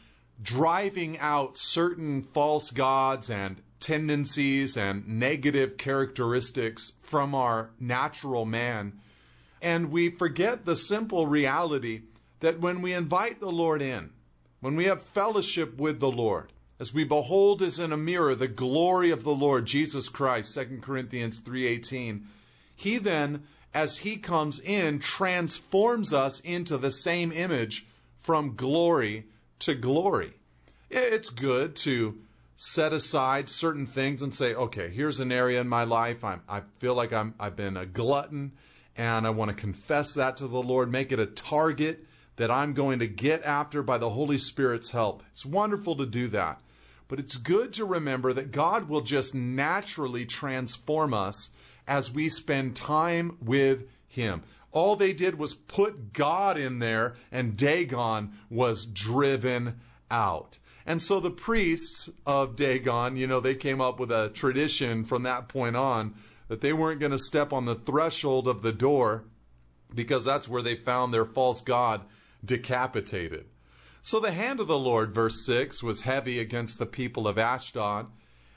driving 0.42 1.18
out 1.18 1.58
certain 1.58 2.22
false 2.22 2.70
gods 2.70 3.28
and 3.28 3.60
tendencies 3.82 4.76
and 4.76 5.06
negative 5.06 5.76
characteristics 5.76 6.92
from 7.02 7.34
our 7.34 7.70
natural 7.78 8.46
man. 8.46 8.94
And 9.60 9.90
we 9.90 10.08
forget 10.08 10.64
the 10.64 10.76
simple 10.76 11.26
reality 11.26 12.02
that 12.40 12.60
when 12.60 12.80
we 12.80 12.94
invite 12.94 13.40
the 13.40 13.50
Lord 13.50 13.82
in, 13.82 14.10
when 14.60 14.76
we 14.76 14.84
have 14.86 15.02
fellowship 15.02 15.76
with 15.76 16.00
the 16.00 16.10
Lord, 16.10 16.52
as 16.80 16.94
we 16.94 17.04
behold 17.04 17.62
as 17.62 17.78
in 17.78 17.92
a 17.92 17.96
mirror 17.96 18.34
the 18.34 18.48
glory 18.48 19.10
of 19.10 19.24
the 19.24 19.34
Lord 19.34 19.66
Jesus 19.66 20.08
Christ, 20.08 20.54
2 20.54 20.80
Corinthians 20.80 21.38
3:18, 21.38 22.26
he 22.74 22.98
then 22.98 23.44
as 23.74 23.98
he 23.98 24.16
comes 24.16 24.58
in 24.58 24.98
transforms 24.98 26.12
us 26.12 26.40
into 26.40 26.76
the 26.76 26.90
same 26.90 27.32
image 27.32 27.86
from 28.20 28.56
glory 28.56 29.26
to 29.60 29.74
glory. 29.74 30.34
It's 30.90 31.30
good 31.30 31.76
to 31.76 32.18
set 32.64 32.92
aside 32.92 33.50
certain 33.50 33.86
things 33.86 34.22
and 34.22 34.32
say, 34.32 34.54
okay, 34.54 34.88
here's 34.88 35.18
an 35.18 35.32
area 35.32 35.60
in 35.60 35.68
my 35.68 35.82
life 35.82 36.22
I'm, 36.22 36.42
I 36.48 36.62
feel 36.78 36.94
like 36.94 37.12
I'm, 37.12 37.34
I've 37.40 37.56
been 37.56 37.76
a 37.76 37.86
glutton 37.86 38.52
and 38.96 39.26
I 39.26 39.30
want 39.30 39.48
to 39.48 39.56
confess 39.56 40.14
that 40.14 40.36
to 40.36 40.46
the 40.46 40.62
Lord, 40.62 40.88
make 40.88 41.10
it 41.10 41.18
a 41.18 41.26
target 41.26 42.06
that 42.36 42.52
I'm 42.52 42.72
going 42.72 43.00
to 43.00 43.08
get 43.08 43.42
after 43.42 43.82
by 43.82 43.98
the 43.98 44.10
Holy 44.10 44.38
Spirit's 44.38 44.90
help. 44.90 45.24
It's 45.32 45.44
wonderful 45.44 45.96
to 45.96 46.06
do 46.06 46.28
that. 46.28 46.60
But 47.08 47.18
it's 47.18 47.36
good 47.36 47.72
to 47.72 47.84
remember 47.84 48.32
that 48.32 48.52
God 48.52 48.88
will 48.88 49.00
just 49.00 49.34
naturally 49.34 50.24
transform 50.24 51.12
us 51.12 51.50
as 51.88 52.12
we 52.12 52.28
spend 52.28 52.76
time 52.76 53.38
with 53.40 53.88
Him. 54.06 54.44
All 54.70 54.94
they 54.94 55.12
did 55.12 55.36
was 55.36 55.54
put 55.54 56.12
God 56.12 56.56
in 56.56 56.78
there, 56.78 57.16
and 57.32 57.56
Dagon 57.56 58.34
was 58.48 58.86
driven 58.86 59.80
out. 60.12 60.60
And 60.86 61.00
so 61.00 61.20
the 61.20 61.30
priests 61.30 62.10
of 62.26 62.56
Dagon, 62.56 63.16
you 63.16 63.26
know, 63.26 63.40
they 63.40 63.54
came 63.54 63.80
up 63.80 64.00
with 64.00 64.10
a 64.10 64.30
tradition 64.30 65.04
from 65.04 65.22
that 65.22 65.48
point 65.48 65.76
on 65.76 66.14
that 66.48 66.60
they 66.60 66.72
weren't 66.72 67.00
going 67.00 67.12
to 67.12 67.18
step 67.18 67.52
on 67.52 67.64
the 67.64 67.74
threshold 67.74 68.48
of 68.48 68.62
the 68.62 68.72
door 68.72 69.24
because 69.94 70.24
that's 70.24 70.48
where 70.48 70.62
they 70.62 70.74
found 70.74 71.12
their 71.12 71.24
false 71.24 71.60
god 71.60 72.02
decapitated. 72.44 73.46
So 74.00 74.18
the 74.18 74.32
hand 74.32 74.58
of 74.58 74.66
the 74.66 74.78
Lord, 74.78 75.14
verse 75.14 75.46
6, 75.46 75.82
was 75.82 76.02
heavy 76.02 76.40
against 76.40 76.78
the 76.78 76.86
people 76.86 77.28
of 77.28 77.38
Ashdod, 77.38 78.08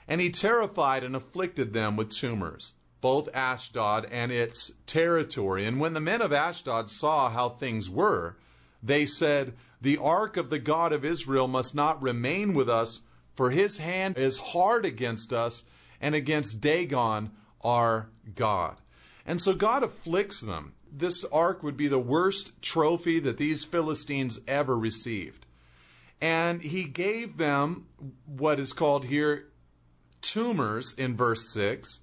and 0.07 0.19
he 0.19 0.31
terrified 0.31 1.03
and 1.03 1.15
afflicted 1.15 1.73
them 1.73 1.95
with 1.95 2.09
tumors, 2.09 2.73
both 2.99 3.33
Ashdod 3.35 4.07
and 4.11 4.31
its 4.31 4.71
territory. 4.87 5.65
And 5.65 5.79
when 5.79 5.93
the 5.93 6.01
men 6.01 6.21
of 6.21 6.33
Ashdod 6.33 6.89
saw 6.89 7.29
how 7.29 7.49
things 7.49 7.89
were, 7.89 8.37
they 8.81 9.05
said, 9.05 9.53
the 9.85 9.97
ark 9.99 10.35
of 10.35 10.49
the 10.49 10.57
God 10.57 10.91
of 10.91 11.05
Israel 11.05 11.47
must 11.47 11.75
not 11.75 12.01
remain 12.01 12.55
with 12.55 12.67
us, 12.67 13.01
for 13.35 13.51
his 13.51 13.77
hand 13.77 14.17
is 14.17 14.39
hard 14.39 14.83
against 14.83 15.31
us 15.31 15.61
and 16.01 16.15
against 16.15 16.59
Dagon, 16.59 17.29
our 17.61 18.09
God. 18.33 18.81
And 19.27 19.39
so 19.39 19.53
God 19.53 19.83
afflicts 19.83 20.41
them. 20.41 20.73
This 20.91 21.23
ark 21.25 21.61
would 21.61 21.77
be 21.77 21.87
the 21.87 21.99
worst 21.99 22.59
trophy 22.63 23.19
that 23.19 23.37
these 23.37 23.63
Philistines 23.63 24.39
ever 24.47 24.75
received. 24.75 25.45
And 26.19 26.63
he 26.63 26.85
gave 26.85 27.37
them 27.37 27.85
what 28.25 28.59
is 28.59 28.73
called 28.73 29.05
here 29.05 29.49
tumors 30.21 30.95
in 30.97 31.15
verse 31.15 31.47
6. 31.53 31.99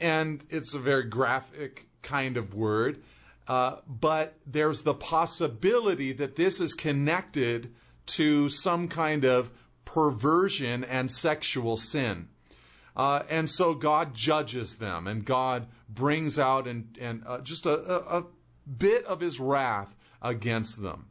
And 0.00 0.42
it's 0.48 0.72
a 0.72 0.78
very 0.78 1.04
graphic 1.04 1.86
kind 2.00 2.38
of 2.38 2.54
word. 2.54 3.02
Uh, 3.50 3.80
but 3.88 4.38
there's 4.46 4.82
the 4.82 4.94
possibility 4.94 6.12
that 6.12 6.36
this 6.36 6.60
is 6.60 6.72
connected 6.72 7.74
to 8.06 8.48
some 8.48 8.86
kind 8.86 9.24
of 9.24 9.50
perversion 9.84 10.84
and 10.84 11.10
sexual 11.10 11.76
sin. 11.76 12.28
Uh, 12.96 13.24
and 13.28 13.50
so 13.50 13.74
God 13.74 14.14
judges 14.14 14.76
them, 14.76 15.08
and 15.08 15.24
God 15.24 15.66
brings 15.88 16.38
out 16.38 16.68
and, 16.68 16.96
and 17.00 17.24
uh, 17.26 17.40
just 17.40 17.66
a, 17.66 17.72
a, 17.72 18.20
a 18.20 18.26
bit 18.78 19.04
of 19.06 19.18
his 19.18 19.40
wrath 19.40 19.96
against 20.22 20.80
them. 20.80 21.06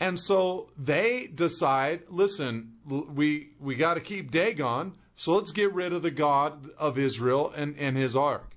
And 0.00 0.18
so 0.18 0.70
they 0.76 1.28
decide, 1.32 2.02
listen, 2.08 2.72
we 2.88 3.50
we 3.60 3.76
got 3.76 3.94
to 3.94 4.00
keep 4.00 4.32
Dagon, 4.32 4.94
so 5.14 5.36
let's 5.36 5.52
get 5.52 5.72
rid 5.72 5.92
of 5.92 6.02
the 6.02 6.10
God 6.10 6.70
of 6.76 6.98
Israel 6.98 7.52
and, 7.56 7.76
and 7.78 7.96
his 7.96 8.16
ark. 8.16 8.56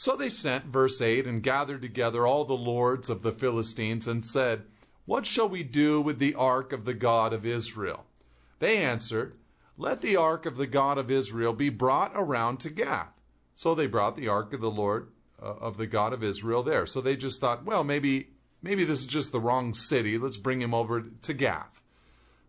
So 0.00 0.16
they 0.16 0.30
sent, 0.30 0.64
verse 0.64 1.02
8, 1.02 1.26
and 1.26 1.42
gathered 1.42 1.82
together 1.82 2.26
all 2.26 2.46
the 2.46 2.54
lords 2.54 3.10
of 3.10 3.20
the 3.20 3.32
Philistines 3.32 4.08
and 4.08 4.24
said, 4.24 4.62
What 5.04 5.26
shall 5.26 5.46
we 5.46 5.62
do 5.62 6.00
with 6.00 6.18
the 6.18 6.34
ark 6.36 6.72
of 6.72 6.86
the 6.86 6.94
God 6.94 7.34
of 7.34 7.44
Israel? 7.44 8.06
They 8.60 8.78
answered, 8.78 9.34
Let 9.76 10.00
the 10.00 10.16
ark 10.16 10.46
of 10.46 10.56
the 10.56 10.66
God 10.66 10.96
of 10.96 11.10
Israel 11.10 11.52
be 11.52 11.68
brought 11.68 12.12
around 12.14 12.60
to 12.60 12.70
Gath. 12.70 13.12
So 13.54 13.74
they 13.74 13.86
brought 13.86 14.16
the 14.16 14.26
ark 14.26 14.54
of 14.54 14.62
the 14.62 14.70
Lord 14.70 15.08
uh, 15.38 15.56
of 15.56 15.76
the 15.76 15.86
God 15.86 16.14
of 16.14 16.24
Israel 16.24 16.62
there. 16.62 16.86
So 16.86 17.02
they 17.02 17.14
just 17.14 17.38
thought, 17.38 17.66
well, 17.66 17.84
maybe 17.84 18.28
maybe 18.62 18.84
this 18.84 19.00
is 19.00 19.06
just 19.06 19.32
the 19.32 19.40
wrong 19.40 19.74
city. 19.74 20.16
Let's 20.16 20.38
bring 20.38 20.62
him 20.62 20.72
over 20.72 21.02
to 21.02 21.34
Gath. 21.34 21.82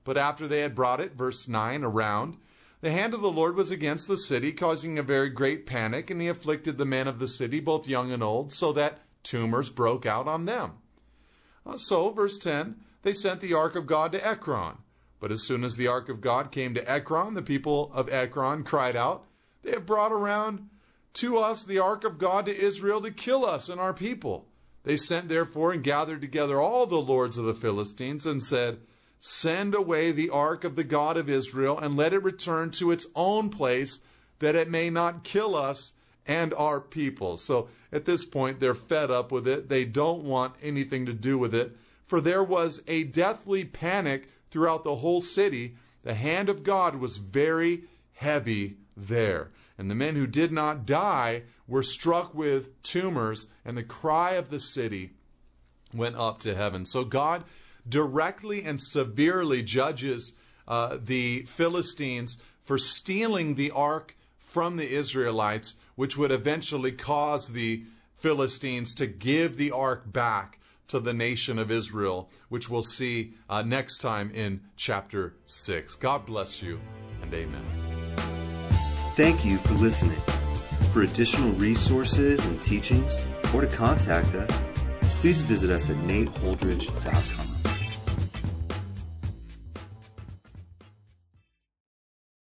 But 0.05 0.17
after 0.17 0.47
they 0.47 0.61
had 0.61 0.73
brought 0.73 1.01
it, 1.01 1.15
verse 1.17 1.49
9, 1.49 1.83
around, 1.83 2.37
the 2.81 2.91
hand 2.91 3.13
of 3.13 3.21
the 3.21 3.31
Lord 3.31 3.55
was 3.55 3.71
against 3.71 4.07
the 4.07 4.17
city, 4.17 4.51
causing 4.51 4.97
a 4.97 5.03
very 5.03 5.29
great 5.29 5.65
panic, 5.65 6.09
and 6.09 6.19
he 6.19 6.27
afflicted 6.27 6.77
the 6.77 6.85
men 6.85 7.07
of 7.07 7.19
the 7.19 7.27
city, 7.27 7.59
both 7.59 7.87
young 7.87 8.11
and 8.11 8.23
old, 8.23 8.51
so 8.51 8.73
that 8.73 8.99
tumors 9.23 9.69
broke 9.69 10.05
out 10.05 10.27
on 10.27 10.45
them. 10.45 10.73
Uh, 11.65 11.77
so, 11.77 12.09
verse 12.09 12.37
10, 12.39 12.77
they 13.03 13.13
sent 13.13 13.39
the 13.39 13.53
ark 13.53 13.75
of 13.75 13.85
God 13.85 14.11
to 14.11 14.27
Ekron. 14.27 14.77
But 15.19 15.31
as 15.31 15.43
soon 15.43 15.63
as 15.63 15.75
the 15.75 15.87
ark 15.87 16.09
of 16.09 16.21
God 16.21 16.51
came 16.51 16.73
to 16.73 16.91
Ekron, 16.91 17.35
the 17.35 17.43
people 17.43 17.91
of 17.93 18.11
Ekron 18.11 18.63
cried 18.63 18.95
out, 18.95 19.25
They 19.61 19.71
have 19.71 19.85
brought 19.85 20.11
around 20.11 20.67
to 21.13 21.37
us 21.37 21.63
the 21.63 21.77
ark 21.77 22.03
of 22.03 22.17
God 22.17 22.47
to 22.47 22.57
Israel 22.57 23.01
to 23.01 23.11
kill 23.11 23.45
us 23.45 23.69
and 23.69 23.79
our 23.79 23.93
people. 23.93 24.47
They 24.83 24.97
sent 24.97 25.29
therefore 25.29 25.71
and 25.71 25.83
gathered 25.83 26.21
together 26.21 26.59
all 26.59 26.87
the 26.87 26.95
lords 26.95 27.37
of 27.37 27.45
the 27.45 27.53
Philistines 27.53 28.25
and 28.25 28.41
said, 28.41 28.79
Send 29.23 29.75
away 29.75 30.11
the 30.11 30.31
ark 30.31 30.63
of 30.63 30.75
the 30.75 30.83
God 30.83 31.15
of 31.15 31.29
Israel 31.29 31.77
and 31.77 31.95
let 31.95 32.11
it 32.11 32.23
return 32.23 32.71
to 32.71 32.89
its 32.89 33.05
own 33.15 33.51
place 33.51 33.99
that 34.39 34.55
it 34.55 34.67
may 34.67 34.89
not 34.89 35.23
kill 35.23 35.55
us 35.55 35.93
and 36.25 36.55
our 36.55 36.81
people. 36.81 37.37
So 37.37 37.69
at 37.91 38.05
this 38.05 38.25
point, 38.25 38.59
they're 38.59 38.73
fed 38.73 39.11
up 39.11 39.31
with 39.31 39.47
it. 39.47 39.69
They 39.69 39.85
don't 39.85 40.23
want 40.23 40.55
anything 40.59 41.05
to 41.05 41.13
do 41.13 41.37
with 41.37 41.53
it. 41.53 41.77
For 42.07 42.19
there 42.19 42.43
was 42.43 42.81
a 42.87 43.03
deathly 43.03 43.63
panic 43.63 44.27
throughout 44.49 44.83
the 44.83 44.95
whole 44.95 45.21
city. 45.21 45.75
The 46.01 46.15
hand 46.15 46.49
of 46.49 46.63
God 46.63 46.95
was 46.95 47.17
very 47.17 47.83
heavy 48.13 48.77
there. 48.97 49.51
And 49.77 49.89
the 49.89 49.95
men 49.95 50.15
who 50.15 50.25
did 50.25 50.51
not 50.51 50.87
die 50.87 51.43
were 51.67 51.83
struck 51.83 52.33
with 52.33 52.81
tumors, 52.81 53.49
and 53.63 53.77
the 53.77 53.83
cry 53.83 54.31
of 54.31 54.49
the 54.49 54.59
city 54.59 55.11
went 55.93 56.15
up 56.15 56.39
to 56.39 56.55
heaven. 56.55 56.87
So 56.87 57.03
God 57.03 57.43
directly 57.87 58.63
and 58.63 58.81
severely 58.81 59.61
judges 59.61 60.33
uh, 60.67 60.97
the 61.03 61.41
Philistines 61.43 62.37
for 62.61 62.77
stealing 62.77 63.55
the 63.55 63.71
ark 63.71 64.15
from 64.37 64.77
the 64.77 64.93
Israelites, 64.93 65.75
which 65.95 66.17
would 66.17 66.31
eventually 66.31 66.91
cause 66.91 67.49
the 67.49 67.83
Philistines 68.17 68.93
to 68.95 69.07
give 69.07 69.57
the 69.57 69.71
ark 69.71 70.11
back 70.11 70.59
to 70.87 70.99
the 70.99 71.13
nation 71.13 71.57
of 71.57 71.71
Israel, 71.71 72.29
which 72.49 72.69
we'll 72.69 72.83
see 72.83 73.33
uh, 73.49 73.61
next 73.61 73.99
time 73.99 74.29
in 74.31 74.61
chapter 74.75 75.33
6. 75.45 75.95
God 75.95 76.25
bless 76.25 76.61
you 76.61 76.79
and 77.21 77.33
amen. 77.33 77.65
Thank 79.15 79.45
you 79.45 79.57
for 79.57 79.73
listening. 79.75 80.21
For 80.91 81.03
additional 81.03 81.53
resources 81.53 82.45
and 82.45 82.61
teachings, 82.61 83.17
or 83.53 83.61
to 83.61 83.67
contact 83.67 84.35
us, 84.35 84.63
please 85.21 85.39
visit 85.41 85.69
us 85.69 85.89
at 85.89 85.95
nateholdridge.com. 85.97 87.40